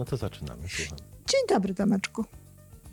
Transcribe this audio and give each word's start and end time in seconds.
No 0.00 0.04
to 0.04 0.16
zaczynamy, 0.16 0.62
słucham. 0.68 0.98
Dzień 1.28 1.40
dobry, 1.48 1.74
Tomeczku. 1.74 2.24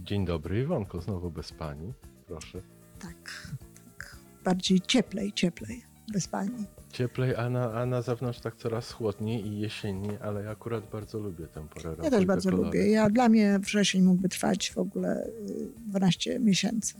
Dzień 0.01 0.25
dobry, 0.25 0.61
Iwonko, 0.61 1.01
znowu 1.01 1.31
bez 1.31 1.51
pani. 1.51 1.93
Proszę. 2.27 2.61
Tak, 2.99 3.47
tak. 3.87 4.17
Bardziej 4.43 4.81
cieplej, 4.81 5.33
cieplej, 5.33 5.83
bez 6.13 6.27
pani. 6.27 6.65
Cieplej, 6.91 7.35
a 7.35 7.49
na, 7.49 7.73
a 7.73 7.85
na 7.85 8.01
zewnątrz 8.01 8.39
tak 8.39 8.55
coraz 8.55 8.91
chłodniej 8.91 9.47
i 9.47 9.59
jesiennie, 9.59 10.19
ale 10.21 10.43
ja 10.43 10.51
akurat 10.51 10.89
bardzo 10.89 11.19
lubię 11.19 11.47
tę 11.47 11.67
porę 11.67 11.89
roku. 11.89 12.03
Ja 12.03 12.09
też 12.11 12.25
bardzo 12.25 12.49
kolory. 12.49 12.65
lubię. 12.65 12.91
Ja, 12.91 13.09
dla 13.09 13.29
mnie 13.29 13.59
wrzesień 13.59 14.01
mógłby 14.01 14.29
trwać 14.29 14.71
w 14.71 14.77
ogóle 14.77 15.25
y, 15.27 15.71
12 15.87 16.39
miesięcy. 16.39 16.93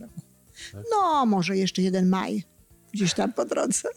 Tak? 0.00 0.10
No, 0.90 1.26
może 1.26 1.56
jeszcze 1.56 1.82
jeden 1.82 2.08
maj 2.08 2.44
gdzieś 2.92 3.14
tam 3.14 3.32
po 3.32 3.44
drodze. 3.44 3.88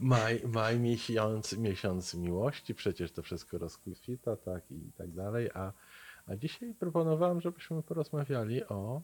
Maj, 0.00 0.42
maj 0.46 0.80
miesiąc, 0.80 1.56
miesiąc 1.56 2.14
miłości, 2.14 2.74
przecież 2.74 3.12
to 3.12 3.22
wszystko 3.22 3.58
rozkwita, 3.58 4.36
tak 4.36 4.70
i 4.70 4.92
tak 4.92 5.12
dalej. 5.12 5.50
A, 5.54 5.72
a 6.26 6.36
dzisiaj 6.36 6.74
proponowałem, 6.74 7.40
żebyśmy 7.40 7.82
porozmawiali 7.82 8.64
o 8.64 9.02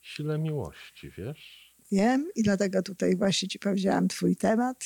sile 0.00 0.38
miłości, 0.38 1.10
wiesz? 1.10 1.74
Wiem 1.92 2.28
i 2.36 2.42
dlatego 2.42 2.82
tutaj 2.82 3.16
właśnie 3.16 3.48
ci 3.48 3.58
powiedziałam 3.58 4.08
twój 4.08 4.36
temat. 4.36 4.84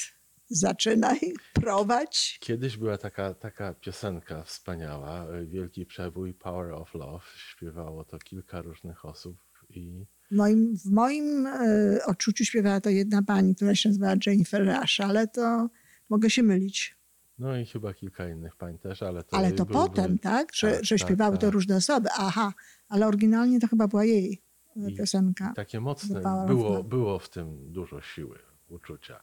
Zaczynaj, 0.48 1.18
prowadź. 1.62 2.38
Kiedyś 2.40 2.76
była 2.76 2.98
taka, 2.98 3.34
taka 3.34 3.74
piosenka 3.74 4.42
wspaniała, 4.42 5.26
Wielki 5.46 5.86
Przebój, 5.86 6.34
Power 6.34 6.72
of 6.72 6.94
Love. 6.94 7.24
Śpiewało 7.36 8.04
to 8.04 8.18
kilka 8.18 8.62
różnych 8.62 9.04
osób 9.04 9.36
i 9.70 10.06
moim, 10.34 10.76
w 10.76 10.90
moim 10.90 11.46
y, 11.46 12.00
odczuciu 12.06 12.44
śpiewała 12.44 12.80
to 12.80 12.90
jedna 12.90 13.22
pani, 13.22 13.54
która 13.54 13.74
się 13.74 13.88
nazywała 13.88 14.14
Jennifer 14.26 14.66
Rush, 14.66 15.00
ale 15.00 15.28
to 15.28 15.68
mogę 16.08 16.30
się 16.30 16.42
mylić. 16.42 16.96
no 17.38 17.56
i 17.56 17.66
chyba 17.66 17.94
kilka 17.94 18.28
innych 18.28 18.56
pań 18.56 18.78
też, 18.78 19.02
ale 19.02 19.22
to 19.22 19.36
Ale 19.36 19.52
to 19.52 19.66
potem, 19.66 20.18
tak? 20.18 20.54
Że, 20.54 20.72
tak, 20.72 20.84
że 20.84 20.98
tak, 20.98 21.06
śpiewały 21.06 21.36
to 21.38 21.46
tak. 21.46 21.54
różne 21.54 21.76
osoby. 21.76 22.08
Aha, 22.12 22.52
ale 22.88 23.06
oryginalnie 23.06 23.60
to 23.60 23.68
chyba 23.68 23.88
była 23.88 24.04
jej 24.04 24.42
y, 24.76 24.90
I 24.90 24.96
piosenka. 24.96 25.52
Takie 25.56 25.80
mocne, 25.80 26.22
było, 26.46 26.84
było 26.84 27.18
w 27.18 27.28
tym 27.30 27.72
dużo 27.72 28.00
siły, 28.00 28.38
uczucia. 28.68 29.20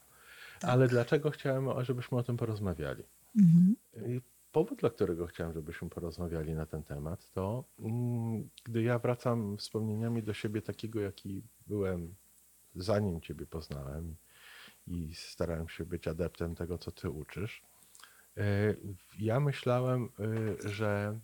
Tak. 0.59 0.71
Ale 0.71 0.87
dlaczego 0.87 1.31
chciałem, 1.31 1.83
żebyśmy 1.83 2.17
o 2.17 2.23
tym 2.23 2.37
porozmawiali? 2.37 3.03
Mhm. 3.39 3.75
Powód, 4.51 4.79
dla 4.79 4.89
którego 4.89 5.27
chciałem, 5.27 5.53
żebyśmy 5.53 5.89
porozmawiali 5.89 6.53
na 6.53 6.65
ten 6.65 6.83
temat, 6.83 7.31
to 7.31 7.63
mm, 7.79 8.49
gdy 8.63 8.83
ja 8.83 8.99
wracam 8.99 9.57
wspomnieniami 9.57 10.23
do 10.23 10.33
siebie 10.33 10.61
takiego, 10.61 10.99
jaki 10.99 11.41
byłem 11.67 12.15
zanim 12.75 13.21
Ciebie 13.21 13.45
poznałem 13.45 14.15
i 14.87 15.15
starałem 15.15 15.69
się 15.69 15.85
być 15.85 16.07
adeptem 16.07 16.55
tego, 16.55 16.77
co 16.77 16.91
Ty 16.91 17.09
uczysz, 17.09 17.63
e, 18.37 18.75
ja 19.19 19.39
myślałem, 19.39 20.09
e, 20.65 20.69
że 20.69 21.19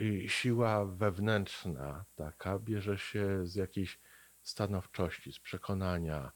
y, 0.00 0.28
siła 0.28 0.84
wewnętrzna 0.84 2.04
taka 2.16 2.58
bierze 2.58 2.98
się 2.98 3.46
z 3.46 3.54
jakiejś 3.54 3.98
stanowczości, 4.42 5.32
z 5.32 5.38
przekonania, 5.38 6.32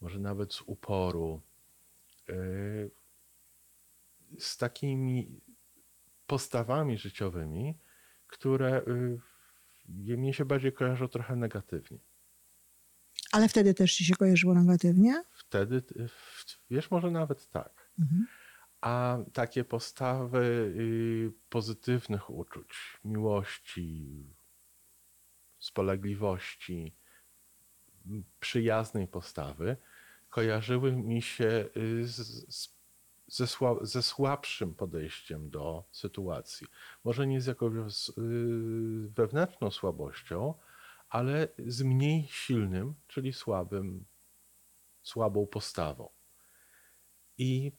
może 0.00 0.18
nawet 0.20 0.54
z 0.54 0.62
uporu, 0.66 1.40
z 4.38 4.56
takimi 4.56 5.40
postawami 6.26 6.98
życiowymi, 6.98 7.78
które 8.26 8.82
y, 8.88 9.18
mnie 9.88 10.34
się 10.34 10.44
bardziej 10.44 10.72
kojarzą 10.72 11.08
trochę 11.08 11.36
negatywnie. 11.36 11.98
Ale 13.32 13.48
wtedy 13.48 13.74
też 13.74 13.94
ci 13.94 14.04
się 14.04 14.16
kojarzyło 14.16 14.54
negatywnie? 14.54 15.24
Wtedy, 15.32 15.76
y, 15.76 16.08
wiesz, 16.70 16.90
może 16.90 17.10
nawet 17.10 17.50
tak. 17.50 17.90
Mhm. 17.98 18.26
A 18.80 19.18
takie 19.32 19.64
postawy 19.64 20.44
y, 20.78 21.32
pozytywnych 21.48 22.30
uczuć, 22.30 23.00
miłości, 23.04 24.24
spolegliwości, 25.58 26.96
przyjaznej 28.40 29.08
postawy 29.08 29.76
kojarzyły 30.28 30.92
mi 30.92 31.22
się 31.22 31.68
z, 32.02 32.16
z, 32.54 32.75
ze, 33.26 33.46
sła, 33.46 33.76
ze 33.80 34.02
słabszym 34.02 34.74
podejściem 34.74 35.50
do 35.50 35.84
sytuacji. 35.92 36.66
Może 37.04 37.26
nie 37.26 37.40
z 37.40 37.46
jakąś 37.46 38.08
y, 38.08 38.12
wewnętrzną 39.08 39.70
słabością, 39.70 40.54
ale 41.08 41.48
z 41.66 41.82
mniej 41.82 42.26
silnym, 42.30 42.94
czyli 43.06 43.32
słabym, 43.32 44.04
słabą 45.02 45.46
postawą. 45.46 46.08
I 47.38 47.72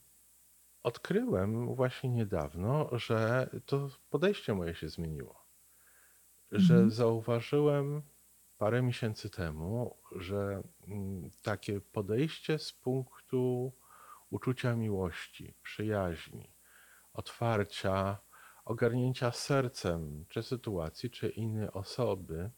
odkryłem 0.83 1.75
właśnie 1.75 2.09
niedawno, 2.09 2.89
że 2.91 3.49
to 3.65 3.89
podejście 4.09 4.53
moje 4.53 4.75
się 4.75 4.89
zmieniło. 4.89 5.47
Że 6.51 6.73
Mhm. 6.73 6.91
zauważyłem 6.91 8.01
parę 8.57 8.81
miesięcy 8.81 9.29
temu, 9.29 9.97
że 10.15 10.63
mm, 10.87 11.29
takie 11.43 11.81
podejście 11.81 12.59
z 12.59 12.73
punktu 12.73 13.73
uczucia 14.29 14.75
miłości, 14.75 15.53
przyjaźni, 15.63 16.51
otwarcia, 17.13 18.17
ogarnięcia 18.65 19.31
sercem 19.31 20.25
czy 20.29 20.43
sytuacji, 20.43 21.09
czy 21.09 21.29
innej 21.29 21.71
osoby, 21.71 22.51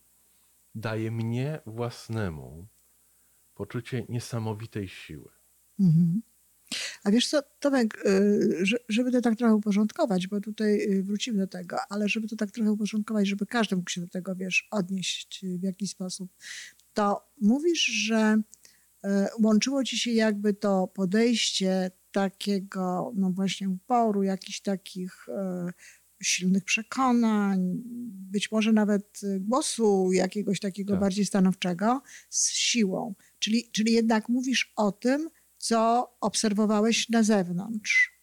daje 0.76 1.12
mnie 1.12 1.60
własnemu 1.66 2.68
poczucie 3.56 4.06
niesamowitej 4.10 4.88
siły. 4.88 5.32
Mhm. 5.80 6.22
A 7.04 7.12
wiesz 7.12 7.28
co, 7.28 7.42
Tomek, 7.60 8.06
y, 8.06 8.66
że- 8.66 8.78
żeby 8.90 9.12
to 9.12 9.22
tak 9.22 9.36
trochę 9.38 9.56
uporządkować, 9.56 10.28
bo 10.28 10.42
tutaj 10.42 10.82
y, 10.82 11.04
wrócimy 11.04 11.38
do 11.38 11.48
tego, 11.48 11.78
ale 11.90 12.10
żeby 12.10 12.28
to 12.28 12.36
tak 12.36 12.52
trochę 12.52 12.72
uporządkować, 12.72 13.28
żeby 13.28 13.46
każdy 13.46 13.76
mógł 13.76 13.90
się 13.90 14.02
do 14.02 14.08
tego, 14.08 14.36
wiesz, 14.36 14.68
odnieść 14.72 15.46
w 15.60 15.64
jakiś 15.64 15.90
sposób, 15.90 16.30
to 16.94 17.30
mówisz, 17.42 17.86
że 17.86 18.42
łączyło 19.44 19.84
ci 19.84 19.98
się 19.98 20.12
jakby 20.12 20.54
to 20.54 20.88
podejście 20.88 21.92
takiego, 22.12 23.14
no 23.16 23.32
właśnie 23.32 23.70
uporu, 23.70 24.24
jakichś 24.24 24.62
takich 24.62 25.30
y, 25.30 25.72
silnych 26.24 26.64
przekonań, 26.64 27.82
być 28.32 28.52
może 28.52 28.74
nawet 28.74 29.24
y, 29.24 29.40
głosu 29.40 30.10
jakiegoś 30.14 30.60
takiego 30.60 30.94
Tak. 30.94 31.00
bardziej 31.00 31.26
stanowczego 31.26 32.02
z 32.30 32.50
siłą. 32.50 33.16
Czyli, 33.40 33.72
czyli 33.72 33.92
jednak 33.92 34.30
mówisz 34.30 34.74
o 34.76 34.92
tym, 34.92 35.30
co 35.58 36.10
obserwowałeś 36.22 37.10
na 37.10 37.24
zewnątrz. 37.24 38.19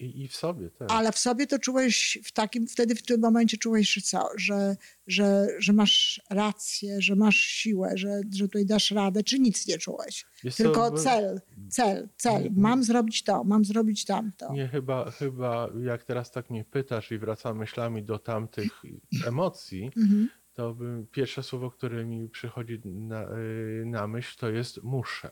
I, 0.00 0.22
i 0.22 0.28
w 0.28 0.36
sobie 0.36 0.70
też. 0.70 0.88
Ale 0.90 1.12
w 1.12 1.18
sobie 1.18 1.46
to 1.46 1.58
czułeś 1.58 2.18
w 2.24 2.32
takim, 2.32 2.66
wtedy 2.66 2.94
w 2.94 3.02
tym 3.02 3.20
momencie 3.20 3.56
czułeś, 3.56 3.92
że 3.92 4.00
co, 4.00 4.28
że, 4.36 4.76
że, 5.06 5.46
że 5.58 5.72
masz 5.72 6.20
rację, 6.30 7.02
że 7.02 7.16
masz 7.16 7.36
siłę, 7.36 7.92
że, 7.94 8.20
że 8.34 8.44
tutaj 8.44 8.66
dasz 8.66 8.90
radę, 8.90 9.22
czy 9.24 9.38
nic 9.38 9.66
nie 9.66 9.78
czułeś? 9.78 10.24
Co, 10.50 10.56
Tylko 10.56 10.90
bo- 10.90 10.98
cel, 10.98 11.40
cel, 11.70 12.08
cel. 12.16 12.42
Nie- 12.42 12.50
Mam 12.56 12.84
zrobić 12.84 13.22
to, 13.24 13.44
mam 13.44 13.64
zrobić 13.64 14.04
tamto. 14.04 14.52
Nie, 14.52 14.68
chyba, 14.68 15.10
chyba 15.10 15.68
jak 15.82 16.04
teraz 16.04 16.30
tak 16.30 16.50
mnie 16.50 16.64
pytasz 16.64 17.12
i 17.12 17.18
wracam 17.18 17.58
myślami 17.58 18.02
do 18.02 18.18
tamtych 18.18 18.82
emocji, 19.26 19.90
Mhm. 19.96 20.28
to 20.54 20.74
bym, 20.74 21.06
pierwsze 21.06 21.42
słowo, 21.42 21.70
które 21.70 22.04
mi 22.04 22.28
przychodzi 22.28 22.80
na, 22.84 23.22
y, 23.22 23.82
na 23.86 24.06
myśl, 24.08 24.38
to 24.38 24.50
jest 24.50 24.82
muszę. 24.82 25.30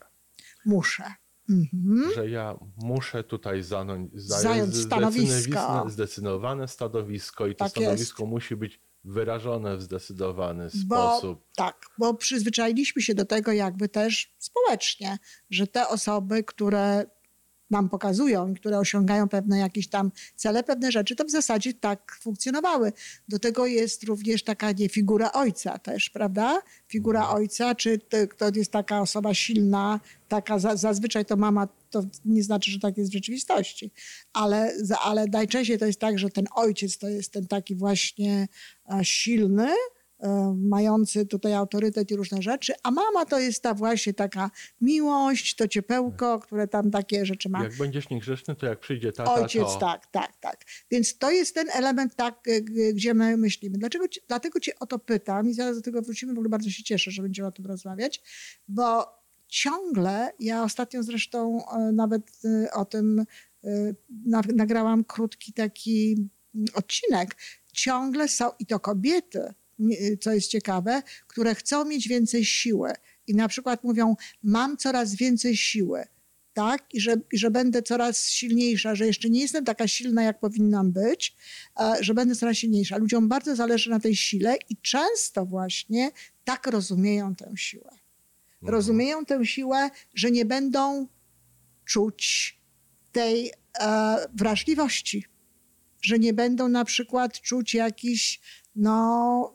Muszę. 0.66 1.04
Mhm. 1.50 2.12
Że 2.14 2.30
ja 2.30 2.58
muszę 2.76 3.24
tutaj 3.24 3.62
zanąć, 3.62 4.10
Zająć 4.14 4.76
stanowisko. 4.76 5.84
zdecydowane 5.88 6.68
stanowisko 6.68 7.46
i 7.46 7.54
to 7.54 7.58
Tak 7.58 7.70
stanowisko 7.70 8.26
musi 8.26 8.56
być 8.56 8.80
wyrażone 9.04 9.76
w 9.76 9.82
zdecydowany 9.82 10.68
Bo, 10.86 10.96
sposób. 10.96 11.44
tak, 11.56 11.86
bo 11.98 12.14
przyzwyczailiśmy 12.14 13.02
się 13.02 13.14
do 13.14 13.24
tego 13.24 13.52
jakby 13.52 13.88
też 13.88 14.34
społecznie, 14.38 15.18
że 15.50 15.66
te 15.66 15.88
osoby, 15.88 16.44
które 16.44 17.06
nam 17.70 17.88
pokazują, 17.88 18.54
które 18.54 18.78
osiągają 18.78 19.28
pewne 19.28 19.58
jakieś 19.58 19.88
tam 19.88 20.10
cele, 20.36 20.62
pewne 20.62 20.92
rzeczy, 20.92 21.16
to 21.16 21.24
w 21.24 21.30
zasadzie 21.30 21.74
tak 21.74 22.18
funkcjonowały. 22.20 22.92
Do 23.28 23.38
tego 23.38 23.66
jest 23.66 24.04
również 24.04 24.44
taka 24.44 24.72
nie 24.72 24.88
figura 24.88 25.32
ojca 25.32 25.78
też, 25.78 26.10
prawda? 26.10 26.62
Figura 26.88 27.20
Mhm. 27.20 27.36
ojca, 27.36 27.74
czy 27.74 27.98
to, 28.38 28.50
jest 28.54 28.72
taka 28.72 29.00
osoba 29.00 29.34
silna, 29.34 30.00
taka 30.28 30.58
za, 30.58 30.76
zazwyczaj 30.76 31.24
to 31.24 31.36
mama, 31.36 31.68
to 31.90 32.02
nie 32.24 32.42
znaczy, 32.42 32.70
że 32.70 32.78
tak 32.80 32.98
jest 32.98 33.10
w 33.10 33.14
rzeczywistości, 33.14 33.90
ale, 34.32 34.72
ale 35.04 35.26
najczęściej 35.26 35.78
to 35.78 35.86
jest 35.86 36.00
tak, 36.00 36.18
że 36.18 36.30
ten 36.30 36.44
ojciec 36.54 36.98
to 36.98 37.08
jest 37.08 37.32
ten 37.32 37.46
taki 37.46 37.74
właśnie 37.74 38.48
e, 38.92 39.04
silny, 39.04 39.68
mający 40.56 41.26
tutaj 41.26 41.54
autorytet 41.54 42.10
i 42.10 42.16
różne 42.16 42.42
rzeczy, 42.42 42.72
a 42.82 42.90
mama 42.90 43.24
to 43.26 43.38
jest 43.38 43.62
ta 43.62 43.74
właśnie 43.74 44.14
taka 44.14 44.50
miłość, 44.80 45.54
to 45.54 45.68
ciepełko, 45.68 46.38
które 46.38 46.68
tam 46.68 46.90
takie 46.90 47.26
rzeczy 47.26 47.48
ma. 47.48 47.62
Jak 47.64 47.76
będziesz 47.76 48.10
niegrzeczny, 48.10 48.54
to 48.54 48.66
jak 48.66 48.80
przyjdzie 48.80 49.12
tata, 49.12 49.34
Ojciec, 49.34 49.62
to... 49.62 49.78
tak, 49.78 50.06
tak, 50.06 50.36
tak. 50.36 50.64
Więc 50.90 51.18
to 51.18 51.30
jest 51.30 51.54
ten 51.54 51.66
element, 51.72 52.14
tak, 52.14 52.40
g- 52.44 52.92
gdzie 52.94 53.14
my 53.14 53.36
myślimy. 53.36 53.78
Dlaczego, 53.78 54.08
ci- 54.08 54.20
dlatego 54.28 54.60
cię 54.60 54.72
o 54.80 54.86
to 54.86 54.98
pytam 54.98 55.48
i 55.48 55.54
zaraz 55.54 55.76
do 55.76 55.82
tego 55.82 56.02
wrócimy, 56.02 56.32
w 56.34 56.36
ogóle 56.36 56.48
bardzo 56.48 56.70
się 56.70 56.82
cieszę, 56.82 57.10
że 57.10 57.22
będziemy 57.22 57.48
o 57.48 57.52
tym 57.52 57.66
rozmawiać, 57.66 58.22
bo 58.68 59.18
ciągle, 59.48 60.32
ja 60.40 60.62
ostatnio 60.62 61.02
zresztą 61.02 61.60
e, 61.72 61.92
nawet 61.92 62.22
e, 62.44 62.72
o 62.72 62.84
tym 62.84 63.24
e, 63.64 63.68
na- 64.26 64.42
nagrałam 64.54 65.04
krótki 65.04 65.52
taki 65.52 66.16
odcinek, 66.74 67.36
ciągle 67.72 68.28
są, 68.28 68.50
i 68.58 68.66
to 68.66 68.80
kobiety, 68.80 69.54
co 70.20 70.32
jest 70.32 70.48
ciekawe, 70.48 71.02
które 71.26 71.54
chcą 71.54 71.84
mieć 71.84 72.08
więcej 72.08 72.44
siły. 72.44 72.92
I 73.26 73.34
na 73.34 73.48
przykład 73.48 73.84
mówią, 73.84 74.16
mam 74.42 74.76
coraz 74.76 75.14
więcej 75.14 75.56
siły, 75.56 76.04
tak? 76.52 76.94
I 76.94 77.00
że, 77.00 77.14
i 77.32 77.38
że 77.38 77.50
będę 77.50 77.82
coraz 77.82 78.28
silniejsza, 78.28 78.94
że 78.94 79.06
jeszcze 79.06 79.30
nie 79.30 79.40
jestem 79.40 79.64
taka 79.64 79.88
silna, 79.88 80.22
jak 80.22 80.40
powinnam 80.40 80.92
być, 80.92 81.36
że 82.00 82.14
będę 82.14 82.34
coraz 82.34 82.56
silniejsza. 82.56 82.96
Ludziom 82.96 83.28
bardzo 83.28 83.56
zależy 83.56 83.90
na 83.90 84.00
tej 84.00 84.16
sile 84.16 84.56
i 84.68 84.76
często 84.76 85.46
właśnie 85.46 86.10
tak 86.44 86.66
rozumieją 86.66 87.34
tę 87.34 87.52
siłę. 87.56 87.90
Rozumieją 88.62 89.24
tę 89.24 89.46
siłę, 89.46 89.90
że 90.14 90.30
nie 90.30 90.44
będą 90.44 91.06
czuć 91.84 92.58
tej 93.12 93.52
e, 93.80 94.16
wrażliwości, 94.34 95.24
że 96.00 96.18
nie 96.18 96.32
będą 96.32 96.68
na 96.68 96.84
przykład 96.84 97.40
czuć 97.40 97.74
jakichś, 97.74 98.40
no, 98.78 99.54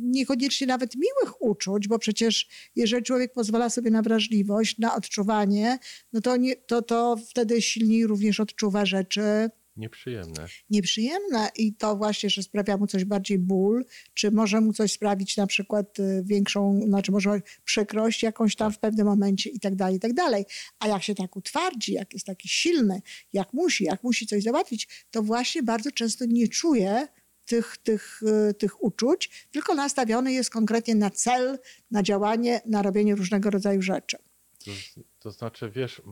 niekoniecznie 0.00 0.66
nawet 0.66 0.94
miłych 0.94 1.42
uczuć, 1.42 1.88
bo 1.88 1.98
przecież 1.98 2.48
jeżeli 2.76 3.02
człowiek 3.02 3.32
pozwala 3.32 3.70
sobie 3.70 3.90
na 3.90 4.02
wrażliwość, 4.02 4.78
na 4.78 4.94
odczuwanie, 4.94 5.78
no 6.12 6.20
to, 6.20 6.36
nie, 6.36 6.56
to, 6.56 6.82
to 6.82 7.16
wtedy 7.30 7.62
silniej 7.62 8.06
również 8.06 8.40
odczuwa 8.40 8.86
rzeczy 8.86 9.50
Nieprzyjemne. 9.76 10.46
nieprzyjemne 10.70 11.48
i 11.56 11.74
to 11.74 11.96
właśnie, 11.96 12.30
że 12.30 12.42
sprawia 12.42 12.76
mu 12.76 12.86
coś 12.86 13.04
bardziej 13.04 13.38
ból, 13.38 13.84
czy 14.14 14.30
może 14.30 14.60
mu 14.60 14.72
coś 14.72 14.92
sprawić 14.92 15.36
na 15.36 15.46
przykład 15.46 15.98
y, 15.98 16.22
większą, 16.24 16.80
znaczy 16.86 17.12
może 17.12 17.40
przykrość 17.64 18.22
jakąś 18.22 18.56
tam 18.56 18.72
w 18.72 18.78
pewnym 18.78 19.06
momencie 19.06 19.50
i 19.50 19.60
tak 19.60 19.74
dalej, 19.74 19.96
i 19.96 20.00
tak 20.00 20.12
dalej. 20.12 20.44
A 20.78 20.88
jak 20.88 21.02
się 21.02 21.14
tak 21.14 21.36
utwardzi, 21.36 21.92
jak 21.92 22.12
jest 22.12 22.26
taki 22.26 22.48
silny, 22.48 23.02
jak 23.32 23.52
musi, 23.52 23.84
jak 23.84 24.02
musi 24.02 24.26
coś 24.26 24.42
załatwić, 24.42 25.06
to 25.10 25.22
właśnie 25.22 25.62
bardzo 25.62 25.90
często 25.90 26.24
nie 26.28 26.48
czuje 26.48 27.08
tych, 27.50 27.76
tych, 27.76 28.22
y, 28.22 28.54
tych 28.54 28.82
uczuć, 28.82 29.48
tylko 29.50 29.74
nastawiony 29.74 30.32
jest 30.32 30.50
konkretnie 30.50 30.94
na 30.94 31.10
cel, 31.10 31.58
na 31.90 32.02
działanie, 32.02 32.60
na 32.66 32.82
robienie 32.82 33.14
różnego 33.14 33.50
rodzaju 33.50 33.82
rzeczy. 33.82 34.16
To, 34.64 34.70
to 35.18 35.30
znaczy, 35.30 35.70
wiesz, 35.70 36.02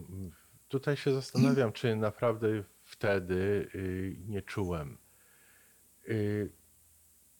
tutaj 0.68 0.96
się 0.96 1.14
zastanawiam, 1.14 1.72
czy 1.72 1.96
naprawdę 1.96 2.48
wtedy 2.84 3.68
y, 3.74 4.16
nie 4.28 4.42
czułem, 4.42 4.98
y, 6.08 6.50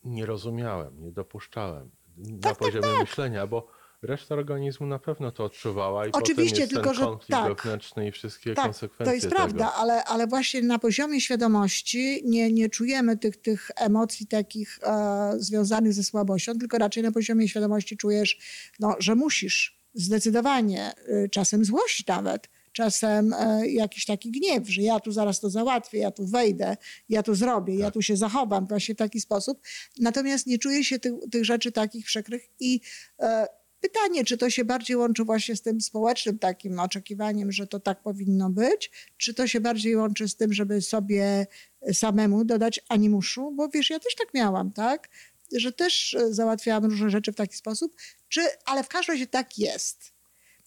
nie 0.05 0.27
rozumiałem, 0.27 1.03
nie 1.03 1.13
dopuszczałem 1.13 1.91
na 2.17 2.39
tak, 2.39 2.59
poziomie 2.59 2.99
myślenia, 3.01 3.47
bo 3.47 3.71
reszta 4.03 4.35
organizmu 4.35 4.87
na 4.87 4.99
pewno 4.99 5.33
to 5.33 5.45
odczuwała 5.45 6.07
i 6.07 6.13
Oczywiście, 6.13 6.51
potem 6.51 6.61
jest 6.61 6.71
tylko 6.71 6.91
ten 6.91 6.95
że 6.95 7.05
konflikt 7.05 7.31
tak. 7.31 7.63
wewnętrzny 7.63 8.09
i 8.09 8.13
wszystkie 8.13 8.55
Tak, 8.55 8.65
konsekwencje 8.65 9.07
to 9.07 9.13
jest 9.13 9.25
tego. 9.25 9.37
prawda, 9.37 9.73
ale, 9.75 10.05
ale 10.05 10.27
właśnie 10.27 10.63
na 10.63 10.79
poziomie 10.79 11.21
świadomości 11.21 12.23
nie, 12.25 12.53
nie 12.53 12.69
czujemy 12.69 13.17
tych, 13.17 13.37
tych 13.37 13.71
emocji 13.77 14.27
takich 14.27 14.79
e, 14.83 15.33
związanych 15.39 15.93
ze 15.93 16.05
słabością, 16.05 16.59
tylko 16.59 16.79
raczej 16.79 17.03
na 17.03 17.13
poziomie 17.13 17.49
świadomości 17.49 17.97
czujesz, 17.97 18.39
no, 18.81 18.97
że 18.99 19.15
musisz 19.15 19.79
zdecydowanie, 19.95 20.93
y, 21.09 21.29
czasem 21.29 21.65
złość 21.65 22.07
nawet, 22.07 22.49
czasem 22.73 23.33
e, 23.33 23.69
jakiś 23.69 24.05
taki 24.05 24.31
gniew, 24.31 24.69
że 24.69 24.83
ja 24.83 25.01
tu 25.01 25.13
zaraz 25.13 25.41
to 25.41 25.51
załatwię, 25.51 25.99
ja 25.99 26.11
tu 26.11 26.27
wejdę, 26.27 26.77
ja 27.09 27.23
tu 27.23 27.35
zrobię, 27.35 27.75
ja 27.75 27.85
Tak. 27.85 27.95
tu 27.95 28.03
się 28.03 28.17
zachowam 28.17 28.67
właśnie 28.67 28.95
w 28.95 28.99
taki 28.99 29.21
sposób. 29.21 29.61
Natomiast 30.01 30.47
nie 30.47 30.59
czuje 30.59 30.85
się 30.85 30.99
tych, 30.99 31.13
tych 31.33 31.45
rzeczy 31.45 31.73
takich 31.73 32.07
przykrych 32.07 32.49
i 32.61 32.81
e, 33.21 33.47
Pytanie, 33.81 34.25
czy 34.25 34.39
to 34.39 34.51
się 34.51 34.65
bardziej 34.65 34.97
łączy 34.97 35.25
właśnie 35.25 35.57
z 35.57 35.63
tym 35.63 35.81
społecznym 35.81 36.39
takim 36.39 36.81
oczekiwaniem, 36.81 37.53
że 37.53 37.67
to 37.67 37.81
tak 37.81 38.03
powinno 38.03 38.51
być, 38.51 38.91
czy 39.17 39.35
to 39.35 39.47
się 39.47 39.61
bardziej 39.61 39.97
łączy 39.97 40.29
z 40.29 40.37
tym, 40.37 40.53
żeby 40.53 40.83
sobie 40.83 41.47
samemu 41.93 42.45
dodać 42.45 42.81
animuszu, 42.89 43.53
bo 43.53 43.69
wiesz, 43.69 43.91
ja 43.91 43.99
też 43.99 44.15
tak 44.15 44.35
miałam, 44.35 44.73
tak? 44.73 45.09
Że 45.57 45.73
też 45.73 46.15
e, 46.15 46.35
załatwiałam 46.35 46.85
różne 46.85 47.11
rzeczy 47.11 47.33
w 47.33 47.37
taki 47.37 47.57
sposób, 47.57 47.97
czy, 48.29 48.41
ale 48.65 48.85
w 48.85 48.89
każdym 48.89 49.15
razie 49.15 49.27
tak 49.27 49.59
jest. 49.59 50.13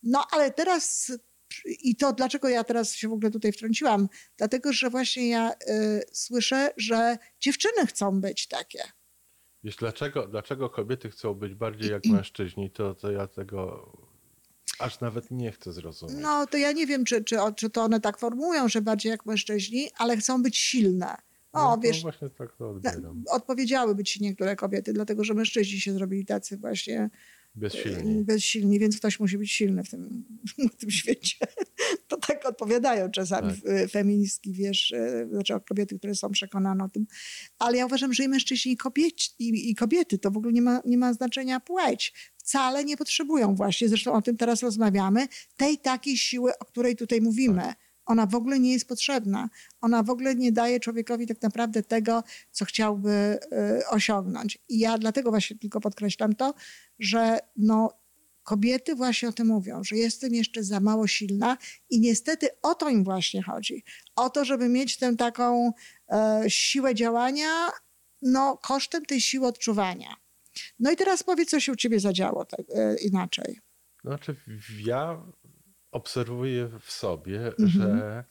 No 0.03 0.27
ale 0.31 0.51
teraz, 0.51 1.11
i 1.65 1.95
to 1.95 2.13
dlaczego 2.13 2.49
ja 2.49 2.63
teraz 2.63 2.93
się 2.93 3.09
w 3.09 3.13
ogóle 3.13 3.31
tutaj 3.31 3.51
wtrąciłam, 3.51 4.09
dlatego, 4.37 4.73
że 4.73 4.89
właśnie 4.89 5.29
ja 5.29 5.51
y, 5.51 5.55
słyszę, 6.13 6.73
że 6.77 7.17
dziewczyny 7.39 7.87
chcą 7.87 8.21
być 8.21 8.47
takie. 8.47 8.83
Wiesz, 9.63 9.75
dlaczego, 9.75 10.27
dlaczego 10.27 10.69
kobiety 10.69 11.09
chcą 11.09 11.33
być 11.33 11.53
bardziej 11.55 11.91
jak 11.91 12.05
mężczyźni, 12.05 12.71
to, 12.71 12.95
to 12.95 13.11
ja 13.11 13.27
tego 13.27 13.91
aż 14.79 14.99
nawet 14.99 15.31
nie 15.31 15.51
chcę 15.51 15.73
zrozumieć. 15.73 16.17
No 16.21 16.47
to 16.47 16.57
ja 16.57 16.71
nie 16.71 16.87
wiem, 16.87 17.05
czy, 17.05 17.23
czy, 17.23 17.35
czy 17.55 17.69
to 17.69 17.83
one 17.83 17.99
tak 18.01 18.17
formułują, 18.19 18.67
że 18.67 18.81
bardziej 18.81 19.09
jak 19.09 19.25
mężczyźni, 19.25 19.89
ale 19.97 20.17
chcą 20.17 20.43
być 20.43 20.57
silne. 20.57 21.15
O, 21.53 21.59
no, 21.59 21.77
wiesz, 21.83 21.97
No 21.97 22.01
właśnie 22.01 22.29
tak 22.29 22.55
to 22.55 22.69
odbieram. 22.69 23.23
odpowiedziały 23.31 23.95
być 23.95 24.19
niektóre 24.19 24.55
kobiety, 24.55 24.93
dlatego 24.93 25.23
że 25.23 25.33
mężczyźni 25.33 25.79
się 25.79 25.93
zrobili 25.93 26.25
tacy 26.25 26.57
właśnie 26.57 27.09
Bezsilni. 27.55 28.23
bezsilni, 28.23 28.79
więc 28.79 28.97
ktoś 28.97 29.19
musi 29.19 29.37
być 29.37 29.51
silny 29.51 29.83
w 29.83 29.89
tym, 29.89 30.23
w 30.73 30.75
tym 30.75 30.91
świecie. 30.91 31.37
To 32.61 32.65
tak 32.65 32.71
odpowiadają 32.71 33.11
czasami 33.11 33.61
Tak. 33.61 33.71
e, 33.71 33.87
feministki, 33.87 34.53
wiesz, 34.53 34.91
e, 34.91 35.27
znaczy 35.31 35.53
kobiety, 35.69 35.97
które 35.99 36.15
są 36.15 36.29
przekonane 36.29 36.83
o 36.83 36.89
tym. 36.89 37.07
Ale 37.59 37.77
ja 37.77 37.85
uważam, 37.85 38.13
że 38.13 38.23
i 38.23 38.27
mężczyźni, 38.27 38.71
i 38.71 38.77
kobieci, 38.77 39.31
i, 39.39 39.69
i 39.69 39.75
kobiety, 39.75 40.17
to 40.17 40.31
w 40.31 40.37
ogóle 40.37 40.53
nie 40.53 40.61
ma, 40.61 40.81
nie 40.85 40.97
ma 40.97 41.13
znaczenia 41.13 41.59
płeć. 41.59 42.13
Wcale 42.37 42.85
nie 42.85 42.97
potrzebują 42.97 43.55
właśnie, 43.55 43.89
zresztą 43.89 44.13
o 44.13 44.21
tym 44.21 44.37
teraz 44.37 44.61
rozmawiamy, 44.61 45.27
tej 45.57 45.77
takiej 45.77 46.17
siły, 46.17 46.51
o 46.59 46.65
której 46.65 46.95
tutaj 46.95 47.21
mówimy. 47.21 47.73
Ona 48.05 48.25
w 48.25 48.35
ogóle 48.35 48.59
nie 48.59 48.73
jest 48.73 48.87
potrzebna. 48.87 49.49
Ona 49.81 50.03
w 50.03 50.09
ogóle 50.09 50.35
nie 50.35 50.51
daje 50.51 50.79
człowiekowi 50.79 51.27
tak 51.27 51.41
naprawdę 51.41 51.83
tego, 51.83 52.23
co 52.51 52.65
chciałby 52.65 53.11
e, 53.11 53.39
osiągnąć. 53.89 54.57
I 54.69 54.79
ja 54.79 54.97
dlatego 54.97 55.29
właśnie 55.29 55.57
tylko 55.57 55.79
podkreślam 55.79 56.35
to, 56.35 56.53
że 56.99 57.39
no, 57.57 58.00
kobiety 58.51 58.95
właśnie 58.95 59.29
o 59.29 59.31
tym 59.31 59.47
mówią, 59.47 59.83
że 59.83 59.95
jestem 59.95 60.33
jeszcze 60.33 60.63
za 60.63 60.79
mało 60.79 61.07
silna 61.07 61.57
i 61.89 61.99
niestety 61.99 62.47
o 62.61 62.75
to 62.75 62.89
im 62.89 63.03
właśnie 63.03 63.43
chodzi. 63.43 63.83
O 64.15 64.29
to, 64.29 64.45
żeby 64.45 64.69
mieć 64.69 64.97
tę 64.97 65.15
taką 65.15 65.71
e, 66.09 66.43
siłę 66.47 66.95
działania, 66.95 67.69
no 68.21 68.57
kosztem 68.57 69.05
tej 69.05 69.21
siły 69.21 69.47
odczuwania. 69.47 70.15
No 70.79 70.91
i 70.91 70.95
teraz 70.95 71.23
powiedz, 71.23 71.49
co 71.49 71.59
się 71.59 71.71
u 71.71 71.75
ciebie 71.75 71.99
zadziało 71.99 72.45
tak, 72.45 72.59
e, 72.75 72.95
inaczej. 72.95 73.59
Znaczy, 74.03 74.35
ja 74.85 75.23
obserwuję 75.91 76.69
w 76.81 76.91
sobie, 76.91 77.47
Mhm. 77.47 77.69
że 77.69 78.23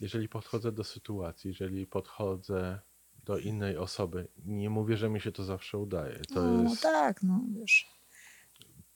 jeżeli 0.00 0.28
podchodzę 0.28 0.72
do 0.72 0.84
sytuacji, 0.84 1.48
jeżeli 1.48 1.86
podchodzę 1.86 2.80
do 3.24 3.38
innej 3.38 3.76
osoby, 3.76 4.28
nie 4.44 4.70
mówię, 4.70 4.96
że 4.96 5.08
mi 5.10 5.20
się 5.20 5.32
to 5.32 5.44
zawsze 5.44 5.78
udaje. 5.78 6.20
To 6.34 6.42
no, 6.42 6.62
no 6.62 6.70
jest, 6.70 6.82
tak, 6.82 7.22
no 7.22 7.40
wiesz. 7.60 7.97